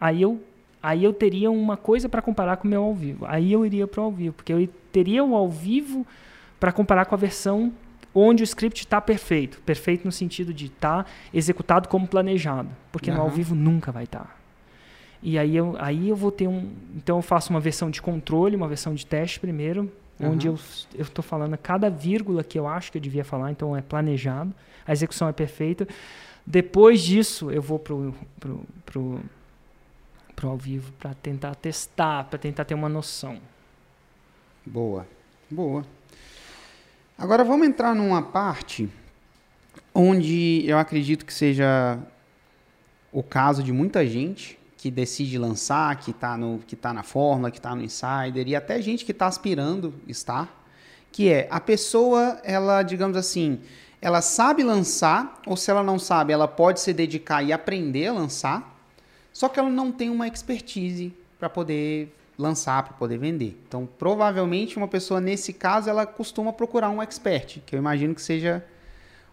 [0.00, 0.42] aí eu,
[0.82, 3.24] aí eu teria uma coisa para comparar com o meu ao vivo.
[3.28, 6.04] Aí eu iria para o ao vivo, porque eu teria o ao vivo
[6.58, 7.72] para comparar com a versão
[8.12, 9.60] onde o script está perfeito.
[9.60, 12.68] Perfeito no sentido de estar tá executado como planejado.
[12.90, 13.18] Porque uhum.
[13.18, 14.24] no ao vivo nunca vai estar.
[14.24, 14.36] Tá.
[15.22, 16.68] E aí eu, aí eu vou ter um.
[16.96, 19.88] Então eu faço uma versão de controle, uma versão de teste primeiro,
[20.22, 20.32] uhum.
[20.32, 20.58] onde eu
[20.98, 24.54] estou falando cada vírgula que eu acho que eu devia falar, então é planejado
[24.86, 25.86] a execução é perfeita.
[26.46, 29.20] Depois disso, eu vou pro, pro, pro,
[30.34, 33.40] pro ao vivo para tentar testar, para tentar ter uma noção.
[34.66, 35.06] Boa,
[35.50, 35.84] boa.
[37.16, 38.88] Agora vamos entrar numa parte
[39.94, 41.98] onde eu acredito que seja
[43.12, 46.36] o caso de muita gente que decide lançar, que está
[46.80, 50.60] tá na fórmula, que está no insider, e até gente que está aspirando estar,
[51.12, 53.60] que é a pessoa, ela, digamos assim,
[54.00, 58.12] ela sabe lançar, ou se ela não sabe, ela pode se dedicar e aprender a
[58.12, 58.76] lançar,
[59.32, 63.56] só que ela não tem uma expertise para poder lançar, para poder vender.
[63.68, 68.22] Então, provavelmente, uma pessoa nesse caso, ela costuma procurar um expert, que eu imagino que
[68.22, 68.64] seja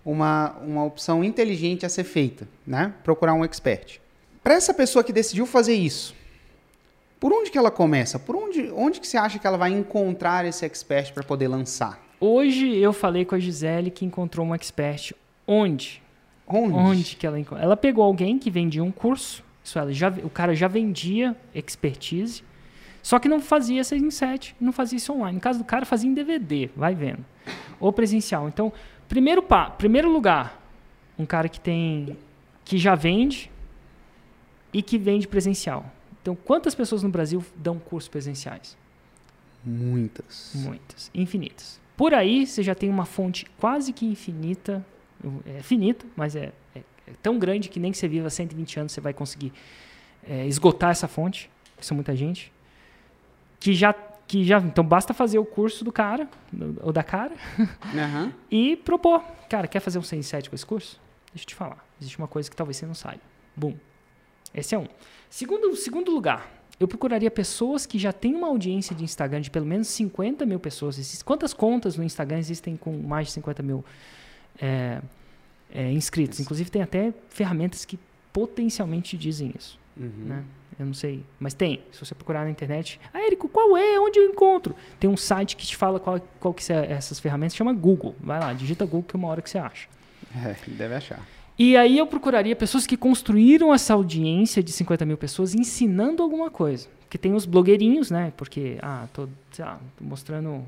[0.05, 2.93] uma, uma opção inteligente a ser feita, né?
[3.03, 3.99] Procurar um expert.
[4.49, 6.15] Para essa pessoa que decidiu fazer isso,
[7.19, 8.17] por onde que ela começa?
[8.17, 11.99] Por onde, onde que você acha que ela vai encontrar esse expert para poder lançar?
[12.19, 15.13] Hoje eu falei com a Gisele que encontrou um expert.
[15.45, 16.01] Onde?
[16.47, 16.73] Onde?
[16.73, 17.63] Onde que ela encontrou?
[17.63, 19.43] Ela pegou alguém que vendia um curso.
[19.63, 22.43] Isso ela já, o cara já vendia expertise.
[23.03, 25.35] Só que não fazia 6 em 7, não fazia isso online.
[25.35, 27.23] No caso do cara, fazia em DVD, vai vendo.
[27.79, 28.47] Ou presencial.
[28.47, 28.73] Então,
[29.07, 30.59] primeiro, pa, primeiro lugar,
[31.19, 32.17] um cara que tem.
[32.65, 33.51] que já vende
[34.73, 35.91] e que vende presencial.
[36.21, 38.77] Então, quantas pessoas no Brasil dão cursos presenciais?
[39.63, 40.51] Muitas.
[40.55, 41.11] Muitas.
[41.13, 41.79] Infinitas.
[41.97, 44.85] Por aí, você já tem uma fonte quase que infinita.
[45.45, 48.91] É finito, mas é, é, é tão grande que nem que você viva 120 anos
[48.93, 49.51] você vai conseguir
[50.25, 51.49] é, esgotar essa fonte.
[51.79, 52.53] Isso é muita gente.
[53.59, 54.59] Que já, que já.
[54.59, 56.29] Então, basta fazer o curso do cara,
[56.81, 57.33] ou da cara,
[57.93, 58.33] Aham.
[58.49, 59.21] e propor.
[59.49, 61.01] Cara, quer fazer um 6 em 7 com esse curso?
[61.33, 61.85] Deixa eu te falar.
[61.99, 63.21] Existe uma coisa que talvez você não saiba.
[63.55, 63.75] Bum.
[64.53, 64.87] Esse é um.
[65.29, 69.65] Segundo, segundo lugar, eu procuraria pessoas que já têm uma audiência de Instagram de pelo
[69.65, 71.21] menos 50 mil pessoas.
[71.23, 73.83] Quantas contas no Instagram existem com mais de 50 mil
[74.61, 75.01] é,
[75.71, 76.39] é, inscritos?
[76.39, 77.99] Inclusive, tem até ferramentas que
[78.31, 79.77] potencialmente dizem isso.
[79.97, 80.25] Uhum.
[80.25, 80.43] Né?
[80.79, 81.83] Eu não sei, mas tem.
[81.91, 83.99] Se você procurar na internet, ah, Érico, qual é?
[83.99, 84.73] Onde eu encontro?
[84.97, 88.15] Tem um site que te fala qual, qual que são essas ferramentas, chama Google.
[88.21, 89.89] Vai lá, digita Google que é uma hora que você acha.
[90.33, 91.21] É, deve achar.
[91.61, 96.49] E aí eu procuraria pessoas que construíram essa audiência de 50 mil pessoas ensinando alguma
[96.49, 96.87] coisa.
[97.01, 98.31] Porque tem os blogueirinhos, né?
[98.37, 100.63] Porque, ah, tô, lá, tô mostrando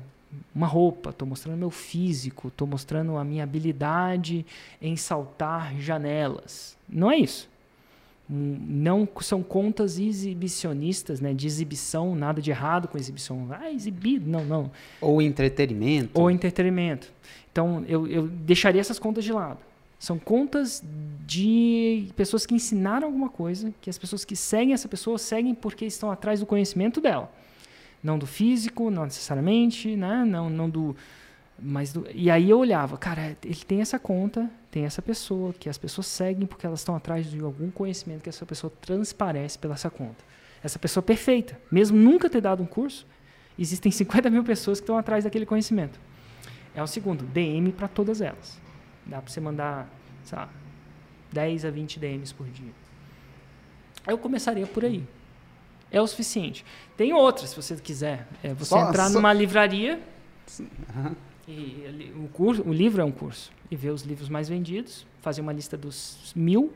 [0.54, 4.44] uma roupa, tô mostrando meu físico, tô mostrando a minha habilidade
[4.82, 6.76] em saltar janelas.
[6.86, 7.48] Não é isso.
[8.30, 11.32] Hum, Não são contas exibicionistas, né?
[11.32, 13.48] De exibição, nada de errado com exibição.
[13.50, 14.28] Ah, exibido.
[14.28, 16.20] Não, não Ou entretenimento.
[16.20, 17.10] ou entretenimento.
[17.50, 19.58] Então, eu, eu deixaria essas contas de lado.
[20.02, 20.82] São contas
[21.24, 25.84] de pessoas que ensinaram alguma coisa, que as pessoas que seguem essa pessoa seguem porque
[25.84, 27.30] estão atrás do conhecimento dela.
[28.02, 30.24] Não do físico, não necessariamente, né?
[30.24, 30.96] não, não do.
[31.56, 35.68] Mas do, e aí eu olhava, cara, ele tem essa conta, tem essa pessoa, que
[35.68, 39.74] as pessoas seguem porque elas estão atrás de algum conhecimento que essa pessoa transparece pela
[39.74, 40.24] essa conta.
[40.64, 43.06] Essa pessoa perfeita, mesmo nunca ter dado um curso,
[43.56, 46.00] existem 50 mil pessoas que estão atrás daquele conhecimento.
[46.74, 48.61] É o segundo, DM para todas elas.
[49.06, 49.88] Dá para você mandar,
[50.24, 50.48] sei lá,
[51.32, 52.70] 10 a 20 DMs por dia.
[54.06, 55.04] Eu começaria por aí.
[55.90, 56.64] É o suficiente.
[56.96, 58.26] Tem outras, se você quiser.
[58.42, 60.00] É você Só- entrar só- numa livraria
[60.96, 61.14] Aham.
[61.46, 63.52] e o, curso, o livro é um curso.
[63.70, 66.72] E ver os livros mais vendidos, fazer uma lista dos mil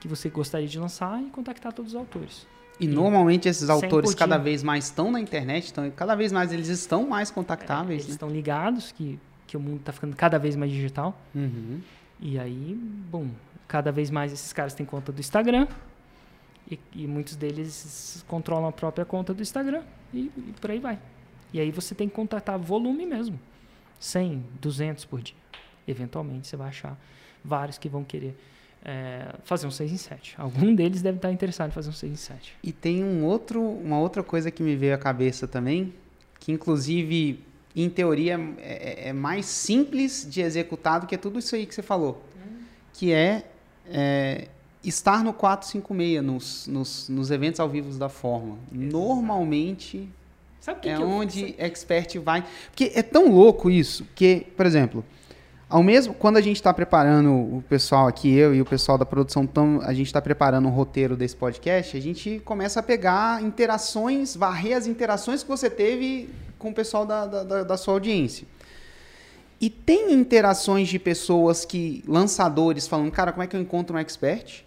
[0.00, 2.46] que você gostaria de lançar e contactar todos os autores.
[2.80, 6.52] E normalmente esses 100 autores cada vez mais estão na internet, então cada vez mais
[6.52, 8.02] eles estão mais É, contactáveis.
[8.02, 8.12] eles né?
[8.12, 11.20] estão ligados que, que o mundo está ficando cada vez mais digital.
[11.34, 11.80] Uhum.
[12.20, 12.78] E aí,
[13.10, 13.28] bom,
[13.66, 15.66] cada vez mais esses caras têm conta do Instagram.
[16.70, 19.82] E, e muitos deles controlam a própria conta do Instagram.
[20.12, 21.00] E, e por aí vai.
[21.52, 23.40] E aí você tem que contratar volume mesmo.
[23.98, 25.34] 100, 200 por dia.
[25.86, 26.96] Eventualmente você vai achar
[27.42, 28.36] vários que vão querer
[28.84, 30.34] é, fazer um 6 em 7.
[30.38, 32.56] Algum deles deve estar interessado em fazer um 6 em 7.
[32.62, 35.94] E tem um outro, uma outra coisa que me veio à cabeça também,
[36.38, 37.44] que inclusive,
[37.76, 41.74] em teoria, é, é- é mais simples de executar do que tudo isso aí que
[41.74, 42.22] você falou.
[42.92, 43.44] Que é,
[43.86, 44.48] é,
[44.82, 48.58] estar no 456, nos, nos, nos eventos ao vivo da Forma.
[48.72, 50.08] Normalmente
[50.60, 52.44] Sabe o que, é que eu- onde expert vai.
[52.70, 55.04] Porque é tão louco isso que, por exemplo,
[55.68, 59.06] ao mesmo quando a gente está preparando o pessoal aqui, eu e o pessoal da
[59.06, 63.42] produção, tão, a gente está preparando um roteiro desse podcast, a gente começa a pegar
[63.42, 66.28] interações, varrer as interações que você teve
[66.58, 68.46] com o pessoal da, da, da- sua audiência.
[69.60, 73.98] E tem interações de pessoas que, lançadores, falando, cara, como é que eu encontro um
[73.98, 74.64] expert?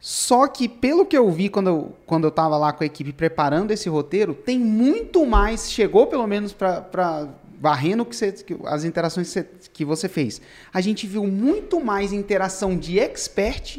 [0.00, 3.12] Só que, pelo que eu vi quando eu, quando eu tava lá com a equipe
[3.12, 7.28] preparando esse roteiro, tem muito mais, chegou pelo menos para
[7.60, 10.40] varrendo que você- que- as interações que você, que você fez.
[10.72, 13.78] A gente viu muito mais interação de expert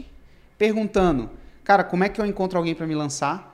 [0.57, 1.29] perguntando,
[1.63, 3.48] cara, como é que eu encontro alguém para me lançar?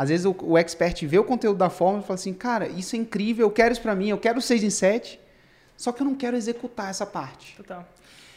[0.00, 2.94] Às vezes o, o expert vê o conteúdo da forma e fala assim, cara, isso
[2.94, 5.18] é incrível, eu quero isso para mim, eu quero 6 em 7,
[5.76, 7.56] só que eu não quero executar essa parte.
[7.56, 7.84] Total.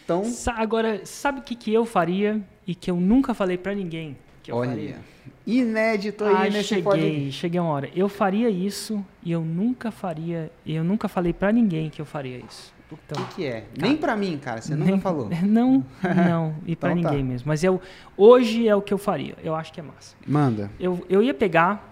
[0.04, 3.76] Então, Sa- Agora, sabe o que, que eu faria e que eu nunca falei pra
[3.76, 5.00] ninguém que eu olha, faria?
[5.45, 7.32] inédito aí Ah, nesse cheguei, podcast.
[7.34, 7.89] cheguei uma hora.
[7.95, 12.38] Eu faria isso e eu nunca faria, eu nunca falei pra ninguém que eu faria
[12.39, 12.74] isso.
[12.92, 13.68] O Então, que, que é?
[13.80, 15.30] Nem pra mim, cara, você nunca falou.
[15.44, 17.10] Não, não, e pra Então tá.
[17.12, 17.48] ninguém mesmo.
[17.48, 17.82] Mas eu,
[18.18, 19.36] hoje é o que eu faria.
[19.44, 20.16] Eu acho que é massa.
[20.28, 20.70] Manda.
[20.80, 21.88] Eu, eu ia pegar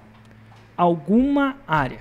[0.75, 1.99] alguma área.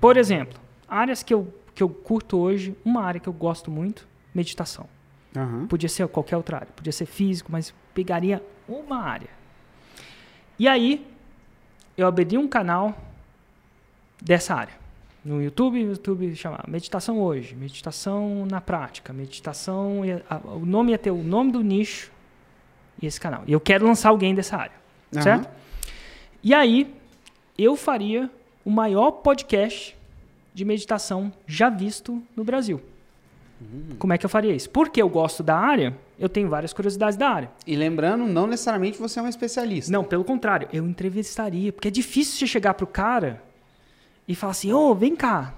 [0.00, 4.06] Por exemplo, áreas que eu, que eu curto hoje, uma área que eu gosto muito,
[4.34, 4.86] meditação.
[5.36, 5.66] Aham.
[5.66, 9.28] Podia ser qualquer outra área, podia ser físico, mas pegaria uma área.
[10.58, 11.06] E aí,
[11.96, 12.96] eu abriria um canal
[14.20, 14.81] dessa área.
[15.24, 20.00] No YouTube, o YouTube chama Meditação Hoje, Meditação na Prática, Meditação.
[20.60, 22.10] O nome ia ter o nome do nicho
[23.00, 23.44] e esse canal.
[23.46, 24.74] E eu quero lançar alguém dessa área,
[25.14, 25.22] Aham.
[25.22, 25.48] certo?
[26.42, 26.92] E aí,
[27.56, 28.28] eu faria
[28.64, 29.96] o maior podcast
[30.52, 32.80] de meditação já visto no Brasil.
[34.00, 34.68] Como é que eu faria isso?
[34.70, 37.50] Porque eu gosto da área, eu tenho várias curiosidades da área.
[37.64, 39.92] E lembrando, não necessariamente você é um especialista.
[39.92, 43.40] Não, pelo contrário, eu entrevistaria, porque é difícil você chegar pro cara
[44.32, 45.52] e falar assim, ô, vem cá,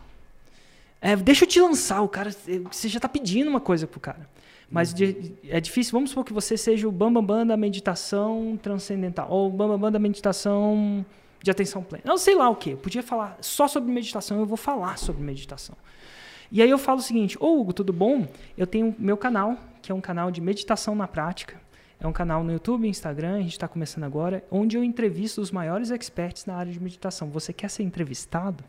[1.00, 2.34] é, deixa eu te lançar, o cara,
[2.70, 4.28] você já tá pedindo uma coisa pro cara.
[4.70, 8.58] Mas de- é difícil, vamos supor que você seja o bambambam bam, bam da meditação
[8.60, 11.06] transcendental, ou o bambambam bam da meditação
[11.40, 12.02] de atenção plena.
[12.04, 15.22] Não sei lá o que, eu podia falar só sobre meditação, eu vou falar sobre
[15.22, 15.76] meditação.
[16.50, 18.26] E aí eu falo o seguinte, ô Hugo, tudo bom?
[18.56, 21.60] Eu tenho meu canal, que é um canal de meditação na prática.
[22.04, 25.50] É um canal no YouTube, Instagram, a gente está começando agora, onde eu entrevisto os
[25.50, 27.30] maiores experts na área de meditação.
[27.30, 28.62] Você quer ser entrevistado?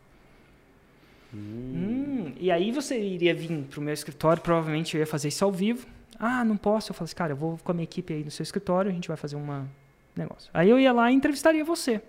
[1.33, 5.43] Hum, e aí você iria vir para o meu escritório, provavelmente eu ia fazer isso
[5.43, 5.85] ao vivo.
[6.17, 6.91] Ah, não posso.
[6.91, 8.93] Eu falo assim, cara, eu vou com a minha equipe aí no seu escritório, a
[8.93, 9.65] gente vai fazer um
[10.15, 10.49] negócio.
[10.53, 12.01] Aí eu ia lá e entrevistaria você.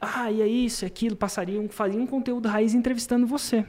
[0.00, 3.64] Ah, e é isso, aquilo, passaria um, faria um conteúdo raiz entrevistando você.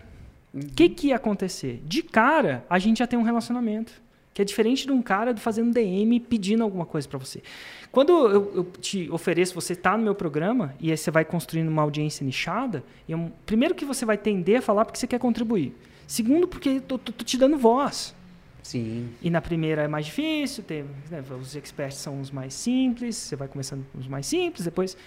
[0.51, 1.83] O que, que ia acontecer?
[1.85, 4.03] De cara, a gente já tem um relacionamento.
[4.35, 7.41] Que é diferente de um cara fazendo DM pedindo alguma coisa para você.
[7.89, 11.69] Quando eu, eu te ofereço, você está no meu programa e aí você vai construindo
[11.69, 15.19] uma audiência nichada, e é primeiro que você vai tender a falar porque você quer
[15.19, 15.73] contribuir.
[16.05, 18.13] Segundo, porque eu tô, tô- tô te dando voz.
[18.61, 19.09] Sim.
[19.21, 23.37] E na primeira é mais difícil, tem, né, os experts são os mais simples, você
[23.37, 24.97] vai começando com os mais simples, depois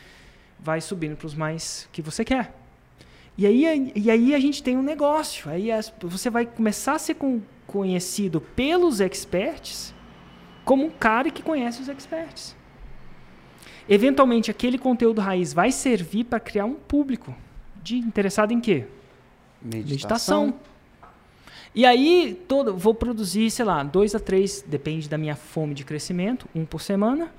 [0.58, 2.54] vai subindo para os mais que você quer.
[3.36, 5.50] E aí, e aí a gente tem um negócio.
[5.50, 9.94] Aí as- você vai começar a ser con- conhecido pelos experts
[10.64, 12.56] como um cara que conhece os experts.
[13.88, 17.34] Eventualmente, aquele conteúdo raiz vai servir para criar um público
[17.82, 18.84] de interessado em quê?
[19.62, 20.54] meditação.
[21.74, 25.84] E aí, todo, vou produzir, sei lá, dois a três, depende da minha fome de
[25.84, 27.32] crescimento, um por semana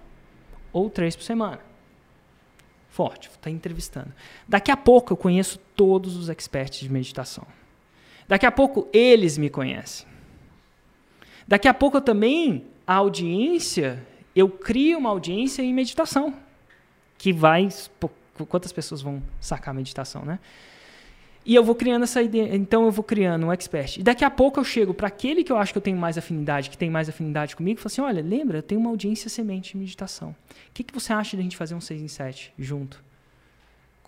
[0.71, 1.59] ou três por semana.
[2.89, 4.11] Forte, tá entrevistando.
[4.47, 7.45] Daqui a pouco eu conheço todos os experts de meditação.
[8.27, 10.08] Daqui a pouco eles me conhecem.
[11.49, 16.31] Daqui a pouco também, a audiência, eu crio uma audiência em meditação.
[17.17, 17.67] Que vai.
[17.99, 18.07] pô,
[18.47, 20.37] Quantas pessoas vão sacar a meditação, né?
[21.43, 22.55] E eu vou criando essa ideia.
[22.55, 23.97] Então eu vou criando um expert.
[23.97, 26.19] E daqui a pouco eu chego para aquele que eu acho que eu tenho mais
[26.19, 29.27] afinidade, que tem mais afinidade comigo, e falo assim: olha, lembra, eu tenho uma audiência
[29.27, 30.29] semente de meditação.
[30.29, 30.35] O
[30.71, 33.03] que, que você acha de a gente fazer um 6 em 7 junto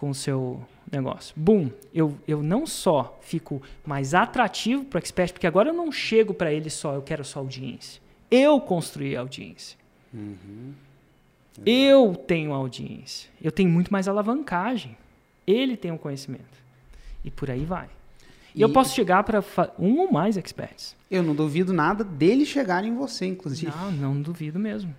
[0.02, 0.60] com o seu
[0.92, 1.32] negócio?
[1.38, 1.70] Boom!
[1.94, 6.34] Eu, eu não só fico mais atrativo para o expert, porque agora eu não chego
[6.34, 8.02] para ele só, eu quero só audiência.
[8.32, 9.78] Eu construí a audiência.
[11.64, 13.30] Eu tenho audiência.
[13.40, 14.98] Eu tenho muito mais alavancagem.
[15.46, 16.58] Ele tem o conhecimento.
[17.24, 17.88] E por aí vai.
[18.56, 19.44] E, eu E- posso chegar para
[19.78, 20.96] um ou mais experts.
[21.12, 23.72] Eu não duvido nada dele chegar em você, inclusive.
[23.72, 24.96] Não, não duvido mesmo.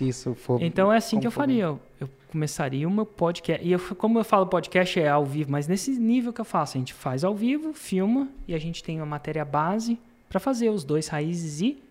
[0.00, 0.62] Se isso for.
[0.62, 1.64] Então é assim que eu faria.
[1.64, 3.62] Eu, eu começaria o meu podcast.
[3.62, 6.78] E eu, como eu falo, podcast é ao vivo, mas nesse nível que eu faço,
[6.78, 10.70] a gente faz ao vivo, filma e a gente tem uma matéria base para fazer
[10.70, 11.82] os dois raízes e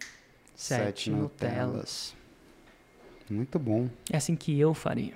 [0.56, 1.56] Sete sete, Nutellas.
[1.60, 2.16] Nutellas.
[3.30, 3.88] Muito bom.
[4.12, 5.14] É assim que eu faria.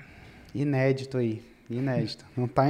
[0.53, 1.41] Inédito aí.
[1.67, 2.23] Inédito.
[2.37, 2.63] Não tá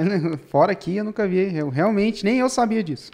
[0.48, 1.54] fora aqui, eu nunca vi.
[1.54, 3.12] Eu realmente nem eu sabia disso.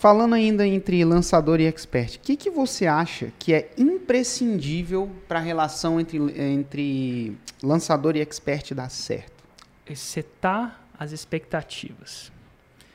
[0.00, 5.40] Falando ainda entre lançador e expert, o que, que você acha que é imprescindível para
[5.40, 9.44] a relação entre, entre lançador e expert dar certo?
[9.94, 12.32] setar as expectativas.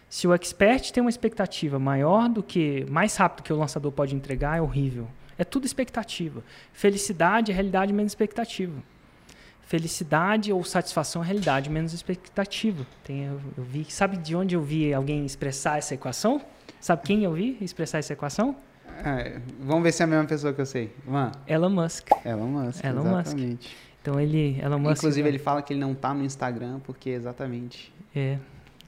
[0.09, 4.15] Se o expert tem uma expectativa maior do que, mais rápido que o lançador pode
[4.15, 5.07] entregar, é horrível.
[5.37, 6.43] É tudo expectativa.
[6.73, 8.81] Felicidade é realidade menos expectativa.
[9.65, 12.85] Felicidade ou satisfação é realidade menos expectativa.
[13.03, 16.39] Tem, eu, eu vi, sabe de onde eu vi alguém expressar essa equação?
[16.79, 18.55] Sabe quem eu vi expressar essa equação?
[19.03, 20.93] É, vamos ver se é a mesma pessoa que eu sei.
[21.05, 22.07] Van, Elon Musk.
[22.23, 22.83] Elon Musk.
[22.85, 23.19] Elon Musk.
[23.33, 23.75] exatamente.
[24.01, 24.97] Então ele, Elon Musk.
[24.97, 27.91] Inclusive, ele fala que ele não tá no Instagram porque exatamente.
[28.15, 28.37] É,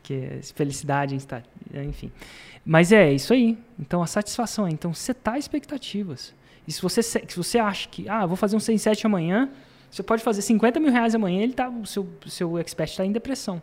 [0.03, 2.11] que é felicidade, insta- enfim.
[2.63, 3.57] Mas é isso aí.
[3.79, 6.35] Então a satisfação é, então setar expectativas.
[6.67, 9.49] E se você, se você acha que, ah, vou fazer um 6 7 amanhã,
[9.91, 13.11] você pode fazer 50 mil reais amanhã, ele tá, o seu, seu expert está em
[13.11, 13.61] depressão.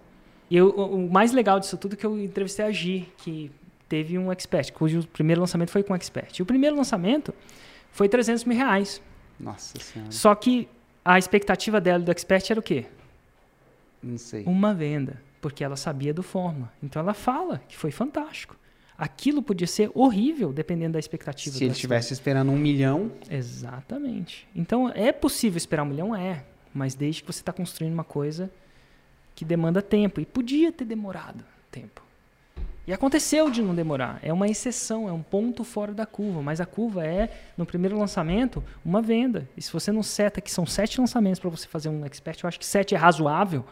[0.51, 3.51] E eu- o, mais legal disso tudo é que eu entrevistei a Gi, que
[3.89, 6.39] teve um expert, cujo primeiro lançamento foi com um expert.
[6.39, 7.35] E o primeiro lançamento
[7.93, 9.01] foi 300 mil reais.
[9.39, 10.11] Nossa senhora.
[10.11, 10.68] Só que
[11.05, 12.87] a expectativa dela e do expert era o quê?
[14.03, 14.45] Não sei.
[14.45, 16.70] uma venda, porque ela sabia do forma.
[16.83, 18.57] Então ela fala que foi fantástico.
[18.97, 21.57] Aquilo podia ser horrível, dependendo da expectativa.
[21.57, 23.11] Se ele estivesse esperando um milhão.
[23.28, 24.47] Exatamente.
[24.55, 26.14] Então, é possível esperar um milhão?
[26.14, 26.45] É.
[26.72, 28.51] Mas desde que você está construindo uma coisa
[29.34, 30.20] que demanda tempo.
[30.20, 32.03] E podia ter demorado tempo.
[32.86, 34.18] E aconteceu de não demorar.
[34.22, 36.42] É uma exceção, é um ponto fora da curva.
[36.42, 39.49] Mas a curva é, no primeiro lançamento, uma venda.
[39.57, 42.49] E se você não seta que são sete lançamentos para você fazer um expert, eu
[42.49, 43.64] acho que sete é razoável,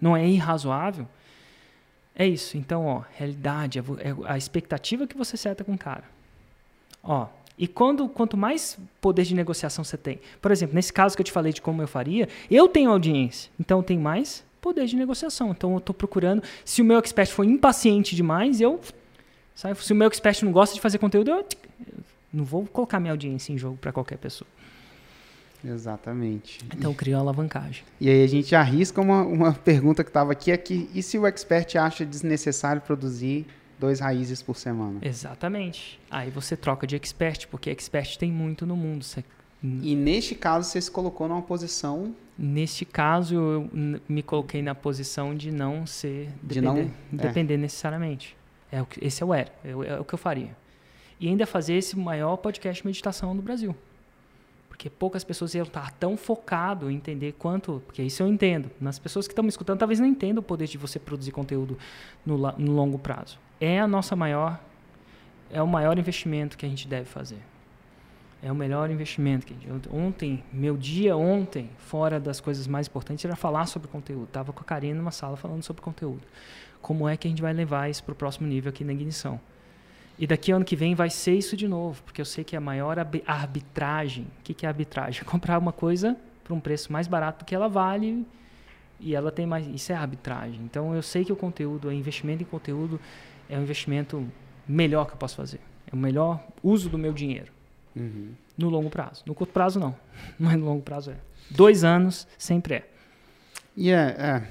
[0.00, 1.06] não é irrazoável.
[2.20, 2.58] É isso.
[2.58, 6.04] Então, ó, realidade, é, é a expectativa que você seta com o cara.
[7.02, 11.22] Ó, e quando, quanto mais poder de negociação você tem, por exemplo, nesse caso que
[11.22, 14.84] eu te falei de como eu faria, eu tenho audiência, então eu tenho mais poder
[14.84, 15.52] de negociação.
[15.52, 18.78] Então eu estou procurando, se o meu expert for impaciente demais, eu
[19.54, 21.46] sabe, se o meu expert não gosta de fazer conteúdo, eu
[22.30, 24.46] não vou colocar minha audiência em jogo para qualquer pessoa.
[25.64, 26.58] Exatamente.
[26.74, 27.84] Então cria uma alavancagem.
[28.00, 31.18] E aí a gente arrisca uma, uma pergunta que estava aqui, é que e se
[31.18, 33.46] o expert acha desnecessário produzir
[33.78, 34.98] dois raízes por semana?
[35.02, 35.98] Exatamente.
[36.10, 39.04] Aí você troca de expert, porque expert tem muito no mundo.
[39.04, 39.24] Você...
[39.62, 42.14] E neste caso você se colocou numa posição...
[42.38, 43.70] Neste caso eu
[44.08, 46.28] me coloquei na posição de não ser...
[46.42, 47.18] De depender, não...
[47.18, 47.58] Depender é.
[47.58, 48.36] necessariamente.
[48.72, 50.56] É, esse é o era, é, é o que eu faria.
[51.18, 53.76] E ainda fazer esse maior podcast de meditação do Brasil
[54.80, 58.70] porque poucas pessoas iam estar tão focado em entender quanto, porque isso eu entendo.
[58.80, 61.76] Nas pessoas que estão me escutando, talvez não entendam o poder de você produzir conteúdo
[62.24, 63.38] no, no longo prazo.
[63.60, 64.58] É a nossa maior,
[65.50, 67.40] é o maior investimento que a gente deve fazer.
[68.42, 72.86] É o melhor investimento que a gente, ontem, meu dia ontem, fora das coisas mais
[72.86, 74.28] importantes, era falar sobre conteúdo.
[74.28, 76.22] Tava com a Karina numa sala falando sobre conteúdo.
[76.80, 79.38] Como é que a gente vai levar isso para o próximo nível aqui na ignição?
[80.20, 82.60] E daqui ano que vem vai ser isso de novo, porque eu sei que a
[82.60, 85.24] maior arbitragem, o que, que é arbitragem?
[85.24, 86.14] Comprar uma coisa
[86.44, 88.26] por um preço mais barato do que ela vale
[89.00, 89.66] e ela tem mais.
[89.66, 90.60] Isso é arbitragem.
[90.62, 93.00] Então eu sei que o conteúdo, o investimento em conteúdo
[93.48, 94.28] é um investimento
[94.68, 95.58] melhor que eu posso fazer.
[95.90, 97.50] É o melhor uso do meu dinheiro.
[97.96, 98.32] Uhum.
[98.58, 99.22] No longo prazo.
[99.24, 99.96] No curto prazo, não.
[100.38, 101.16] Mas no longo prazo é.
[101.50, 102.90] Dois anos sempre é.
[103.74, 104.48] E é, é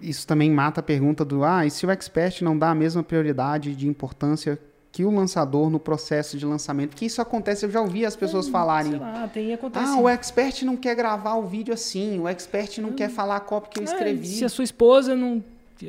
[0.00, 3.02] isso também mata a pergunta do ah, e se o expert não dá a mesma
[3.02, 4.58] prioridade de importância
[5.00, 6.94] que o lançador no processo de lançamento.
[6.94, 8.96] Que isso acontece, eu já ouvi as pessoas hum, falarem.
[8.96, 9.58] Lá, tem.
[9.74, 12.94] Ah, o expert não quer gravar o vídeo assim, o expert não hum.
[12.94, 14.26] quer falar a cópia que eu é, escrevi.
[14.26, 15.42] se a sua esposa não.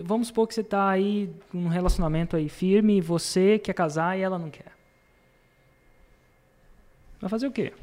[0.06, 4.22] Vamos supor que você está aí num relacionamento aí firme e você quer casar e
[4.22, 4.72] ela não quer.
[7.20, 7.74] Vai fazer o quê?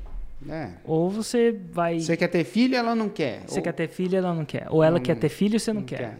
[0.48, 0.70] É.
[0.84, 2.00] Ou você vai.
[2.00, 3.42] Você quer ter filho ela não quer.
[3.46, 3.62] Você Ou...
[3.62, 4.66] quer ter filho ela não quer.
[4.70, 5.98] Ou ela não, quer ter filho e você não, não quer.
[5.98, 6.18] quer.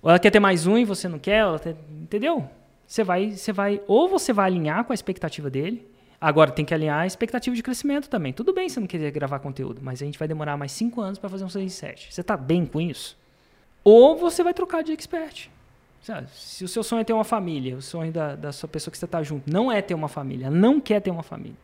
[0.00, 1.38] Ou ela quer ter mais um e você não quer.
[1.38, 1.60] Ela
[2.00, 2.48] Entendeu?
[2.86, 5.86] Você vai, você vai, ou você vai alinhar com a expectativa dele.
[6.20, 8.32] Agora tem que alinhar a expectativa de crescimento também.
[8.32, 11.18] Tudo bem se não quiser gravar conteúdo, mas a gente vai demorar mais cinco anos
[11.18, 12.14] para fazer um 6 7.
[12.14, 13.18] Você está bem com isso?
[13.84, 15.50] Ou você vai trocar de expert.
[16.32, 18.98] Se o seu sonho é ter uma família, o sonho da, da sua pessoa que
[18.98, 21.56] você está junto não é ter uma família, não quer ter uma família.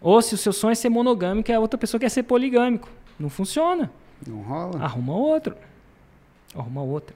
[0.00, 2.88] Ou se o seu sonho é ser monogâmico e a outra pessoa quer ser poligâmico.
[3.18, 3.90] Não funciona.
[4.26, 4.82] Não rola.
[4.82, 5.56] Arruma outro.
[6.54, 7.14] Arruma outra.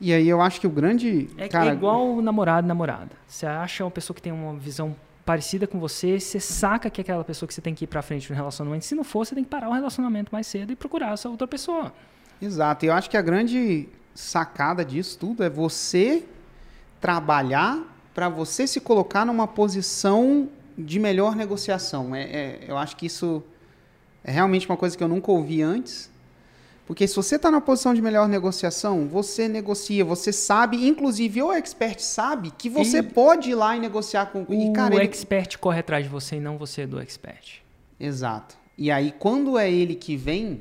[0.00, 1.30] E aí eu acho que o grande.
[1.36, 1.70] É, cara...
[1.70, 3.10] é igual namorado e namorada.
[3.26, 7.02] Você acha uma pessoa que tem uma visão parecida com você, você saca que é
[7.02, 8.84] aquela pessoa que você tem que ir para frente no relacionamento.
[8.84, 11.46] Se não for, você tem que parar o relacionamento mais cedo e procurar essa outra
[11.46, 11.92] pessoa.
[12.40, 12.84] Exato.
[12.84, 16.24] E eu acho que a grande sacada disso tudo é você
[17.00, 17.82] trabalhar
[18.14, 22.14] para você se colocar numa posição de melhor negociação.
[22.14, 23.42] É, é, eu acho que isso
[24.22, 26.10] é realmente uma coisa que eu nunca ouvi antes.
[26.86, 31.52] Porque se você está na posição de melhor negociação, você negocia, você sabe, inclusive o
[31.52, 35.04] expert sabe que você e pode ir lá e negociar com o cara, ele...
[35.04, 37.62] expert corre atrás de você e não você do expert.
[37.98, 38.56] Exato.
[38.76, 40.60] E aí quando é ele que vem,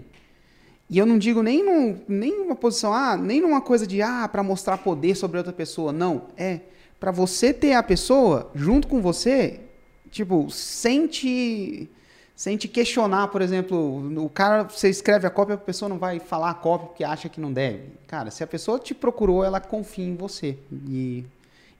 [0.89, 4.27] e eu não digo nem num, nem numa posição, ah, nem numa coisa de ah,
[4.31, 6.61] para mostrar poder sobre outra pessoa, não, é
[7.01, 9.59] para você ter a pessoa junto com você,
[10.09, 11.89] tipo, sente sem te
[12.67, 16.53] questionar, por exemplo, o cara, você escreve a cópia, a pessoa não vai falar a
[16.53, 17.83] cópia porque acha que não deve.
[18.05, 20.57] Cara, se a pessoa te procurou, ela confia em você.
[20.89, 21.23] E,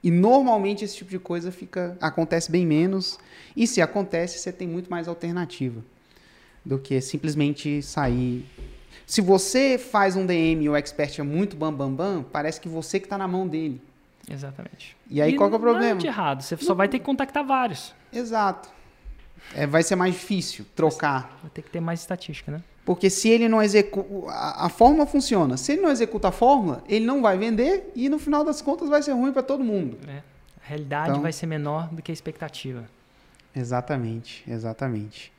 [0.02, 3.18] e normalmente esse tipo de coisa fica acontece bem menos.
[3.54, 5.82] E se acontece, você tem muito mais alternativa
[6.64, 8.46] do que simplesmente sair.
[9.06, 12.68] Se você faz um DM e o expert é muito bam bam bam, parece que
[12.70, 13.82] você que está na mão dele.
[14.30, 14.96] Exatamente.
[15.10, 16.00] E aí e qual que é o problema?
[16.00, 17.92] Não é errado, você só vai ter que contactar vários.
[18.10, 18.73] Exato
[19.54, 21.38] é, vai ser mais difícil trocar.
[21.42, 22.62] Vai ter que ter mais estatística, né?
[22.84, 24.30] Porque se ele não executa.
[24.30, 25.56] A, a fórmula funciona.
[25.56, 28.88] Se ele não executa a fórmula, ele não vai vender e no final das contas
[28.88, 29.98] vai ser ruim para todo mundo.
[30.06, 30.18] É.
[30.64, 32.84] A realidade então, vai ser menor do que a expectativa.
[33.54, 35.32] Exatamente, exatamente.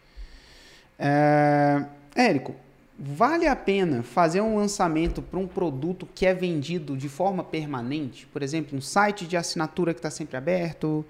[0.98, 1.86] É,
[2.16, 2.56] Érico,
[2.98, 8.26] Vale a pena fazer um lançamento para um produto que é vendido de forma permanente?
[8.28, 11.06] Por exemplo, um site de assinatura que está sempre aberto,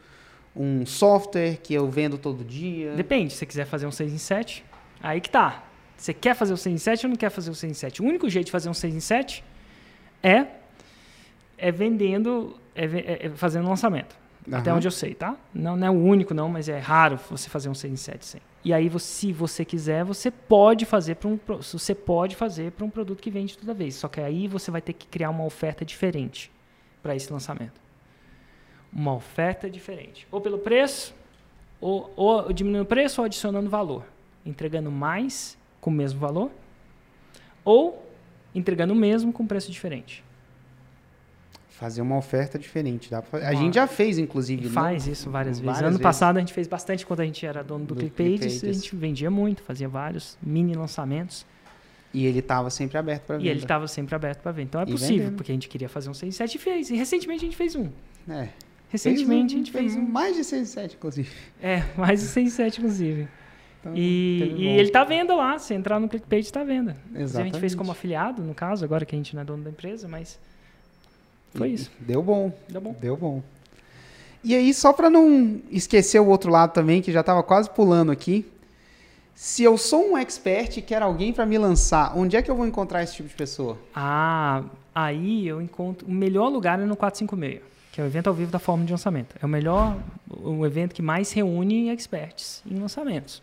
[0.55, 2.93] um software que eu vendo todo dia?
[2.93, 4.63] Depende, se você quiser fazer um 6 em 7,
[5.01, 5.63] aí que tá.
[5.97, 8.01] Você quer fazer o 6 em 7 ou não quer fazer o 6 em 7?
[8.01, 9.43] O único jeito de fazer um 6 em 7
[10.21, 10.47] é,
[11.57, 14.15] é vendendo, é, é, é fazendo lançamento.
[14.47, 14.57] Uhum.
[14.57, 15.35] Até onde eu sei, tá?
[15.53, 18.25] Não, não, é o único, não, mas é raro você fazer um 6 em 7
[18.25, 18.41] sem.
[18.63, 22.85] E aí, você, se você quiser, você pode fazer para um você pode fazer para
[22.85, 23.95] um produto que vende toda vez.
[23.95, 26.51] Só que aí você vai ter que criar uma oferta diferente
[27.01, 27.84] para esse lançamento.
[28.95, 30.25] Uma oferta diferente.
[30.31, 31.13] Ou pelo preço,
[31.81, 34.05] ou, ou diminuindo o preço ou adicionando valor.
[34.45, 36.49] Entregando mais com o mesmo valor,
[37.63, 38.09] ou
[38.53, 40.23] entregando o mesmo com preço diferente.
[41.69, 43.11] Fazer uma oferta diferente.
[43.11, 43.49] Dá pra...
[43.49, 44.69] A gente já fez, inclusive.
[44.69, 45.65] Faz isso várias vezes.
[45.65, 46.01] Várias ano vezes.
[46.01, 48.63] passado a gente fez bastante quando a gente era dono do, do ClickPages.
[48.63, 51.45] A gente vendia muito, fazia vários mini lançamentos.
[52.13, 53.45] E ele estava sempre aberto para venda.
[53.45, 54.67] E ele estava sempre aberto para venda.
[54.69, 55.35] Então é e possível, vendendo.
[55.35, 56.89] porque a gente queria fazer um 6 7 e fez.
[56.89, 57.89] E recentemente a gente fez um.
[58.29, 58.47] É.
[58.89, 60.01] Recentemente um, a gente fez um.
[60.01, 61.29] Mais de 6 7, inclusive.
[61.61, 63.27] É, mais de 6 7, inclusive.
[63.79, 65.59] Então, e, e ele está vendo lá.
[65.59, 66.95] Se entrar no ClickPage, está vendo.
[67.13, 67.37] Exatamente.
[67.37, 69.69] A gente fez como afiliado, no caso, agora que a gente não é dono da
[69.69, 70.39] empresa, mas
[71.53, 71.91] foi isso.
[71.99, 72.51] Deu bom.
[72.69, 72.95] Deu bom.
[72.99, 73.43] Deu bom.
[74.43, 78.11] E aí, só para não esquecer o outro lado também, que já estava quase pulando
[78.11, 78.45] aqui.
[79.33, 82.55] Se eu sou um expert e quero alguém para me lançar, onde é que eu
[82.55, 83.77] vou encontrar esse tipo de pessoa?
[83.93, 84.63] Ah,
[84.93, 86.07] aí eu encontro.
[86.07, 87.61] O melhor lugar é no 456,
[87.95, 89.37] que é o evento ao vivo da forma de lançamento.
[89.41, 89.97] É o melhor,
[90.29, 93.41] o evento que mais reúne experts em lançamentos.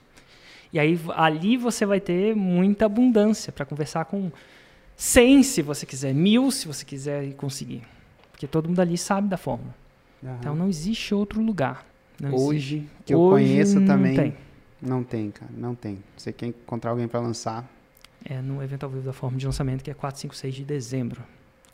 [0.70, 4.30] E aí ali você vai ter muita abundância para conversar com
[4.94, 7.80] 100 se você quiser, mil se você quiser conseguir.
[8.30, 9.74] Porque todo mundo ali sabe da fórmula.
[10.38, 11.86] Então não existe outro lugar.
[12.30, 12.90] Hoje, existe.
[13.06, 14.14] que eu Hoje conheço não também.
[14.14, 14.36] Tem.
[14.82, 15.50] Não tem, cara.
[15.56, 16.04] Não tem.
[16.14, 17.66] Você quer encontrar alguém para lançar?
[18.22, 20.62] É no evento ao vivo da forma de lançamento, que é 4, 5, 6 de
[20.62, 21.22] dezembro.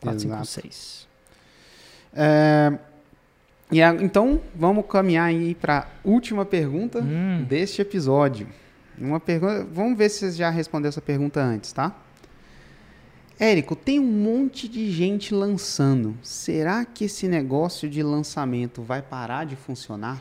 [0.01, 0.47] 4, Exato.
[0.47, 1.08] 5, 6.
[2.15, 2.79] É,
[3.71, 7.45] e a, então, vamos caminhar aí para a última pergunta hum.
[7.49, 8.49] deste episódio.
[8.97, 9.67] Uma pergunta.
[9.73, 11.95] Vamos ver se você já respondeu essa pergunta antes, tá?
[13.39, 16.17] Érico, tem um monte de gente lançando.
[16.23, 20.21] Será que esse negócio de lançamento vai parar de funcionar?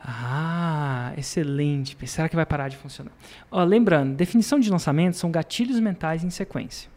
[0.00, 1.96] Ah, excelente.
[2.08, 3.12] Será que vai parar de funcionar?
[3.50, 6.90] Ó, lembrando, definição de lançamento são gatilhos mentais em sequência.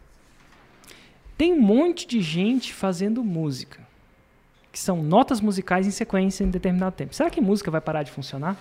[1.38, 3.80] Tem um monte de gente fazendo música,
[4.72, 7.14] que são notas musicais em sequência em determinado tempo.
[7.14, 8.56] Será que música vai parar de funcionar?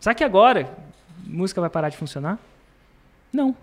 [0.00, 0.76] Será que agora
[1.24, 2.38] música vai parar de funcionar?
[3.32, 3.56] Não,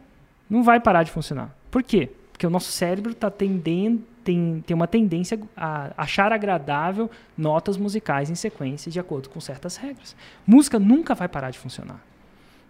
[0.49, 1.55] não vai parar de funcionar.
[1.69, 2.09] Por quê?
[2.31, 8.29] Porque o nosso cérebro tá tendendo, tem, tem uma tendência a achar agradável notas musicais
[8.29, 10.15] em sequência de acordo com certas regras.
[10.47, 12.01] Música nunca vai parar de funcionar.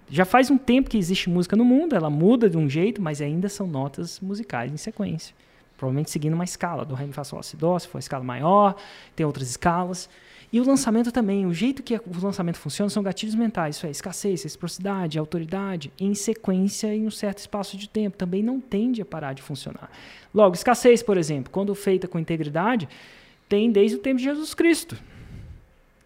[0.10, 3.22] Já faz um tempo que existe música no mundo, ela muda de um jeito, mas
[3.22, 5.34] ainda são notas musicais em sequência.
[5.82, 8.24] Provavelmente seguindo uma escala, do Ré, Mi, Fá, Sol, Si, Dó, se for uma escala
[8.24, 8.76] maior,
[9.16, 10.08] tem outras escalas.
[10.54, 13.90] E o lançamento também, o jeito que o lançamento funciona são gatilhos mentais, isso é
[13.90, 19.06] escassez, reciprocidade, autoridade, em sequência em um certo espaço de tempo, também não tende a
[19.06, 19.90] parar de funcionar.
[20.32, 22.88] Logo, escassez, por exemplo, quando feita com integridade,
[23.50, 24.96] tem desde o tempo de Jesus Cristo.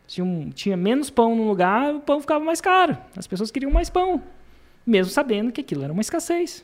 [0.07, 2.97] Se um, tinha menos pão no lugar, o pão ficava mais caro.
[3.17, 4.23] As pessoas queriam mais pão,
[4.87, 6.63] mesmo sabendo que aquilo era uma escassez.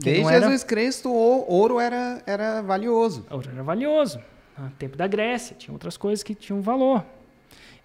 [0.00, 0.46] Desde era...
[0.46, 3.24] Jesus Cristo, o ouro era, era valioso.
[3.30, 4.20] Ouro era valioso.
[4.58, 7.04] No tempo da Grécia, tinha outras coisas que tinham valor.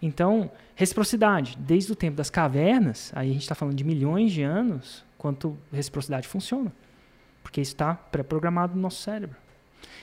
[0.01, 4.43] Então, reciprocidade, desde o tempo das cavernas, aí a gente está falando de milhões de
[4.43, 6.72] anos, quanto reciprocidade funciona.
[7.43, 9.36] Porque isso está pré-programado no nosso cérebro.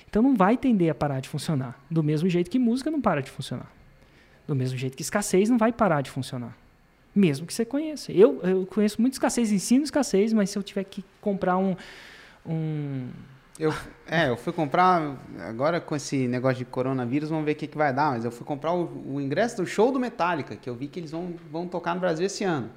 [0.08, 1.80] Então não vai tender a parar de funcionar.
[1.90, 3.70] Do mesmo jeito que música não para de funcionar.
[4.46, 6.56] Do mesmo jeito que escassez não vai parar de funcionar.
[7.16, 8.12] Mesmo que você conheça.
[8.12, 11.74] Eu, eu conheço muito escassez, ensino escassez, mas se eu tiver que comprar um,
[12.44, 13.08] um
[13.58, 13.72] eu,
[14.06, 17.76] é, eu fui comprar, agora com esse negócio de coronavírus, vamos ver o que, que
[17.76, 20.74] vai dar, mas eu fui comprar o, o, ingresso do show do Metallica, que eu
[20.74, 22.68] vi que eles vão, vão tocar no Brasil esse ano.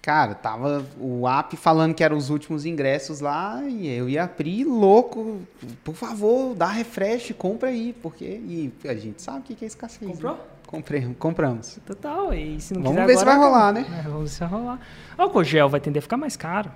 [0.00, 4.62] Cara, tava o app falando que eram os últimos ingressos lá e eu ia abrir
[4.62, 5.40] louco.
[5.82, 10.08] Por favor, dá refresh, compra aí, porque e a gente sabe o que é escassez.
[10.08, 10.34] Comprou?
[10.34, 10.40] Né?
[10.74, 11.78] Comprei, compramos.
[11.86, 13.86] Total, e se não Vamos ver agora, se vai rolar, né?
[14.00, 14.80] É, vamos ver se vai rolar.
[15.16, 16.70] O álcool gel vai tender a ficar mais caro.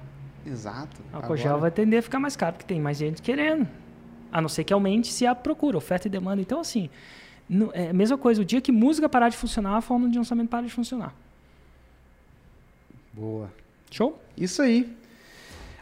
[0.46, 1.02] Exato.
[1.12, 3.66] O álcool gel vai tender a ficar mais caro, porque tem mais gente querendo.
[4.30, 6.40] A não ser que aumente se a procura, oferta e demanda.
[6.40, 6.88] Então, assim,
[7.48, 8.40] no, é a mesma coisa.
[8.40, 11.12] O dia que música parar de funcionar, a fórmula de lançamento para de funcionar.
[13.12, 13.50] Boa.
[13.90, 14.16] Show?
[14.36, 14.96] Isso aí.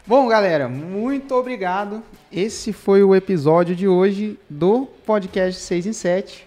[0.07, 2.01] Bom, galera, muito obrigado.
[2.31, 6.46] Esse foi o episódio de hoje do podcast 6 em 7.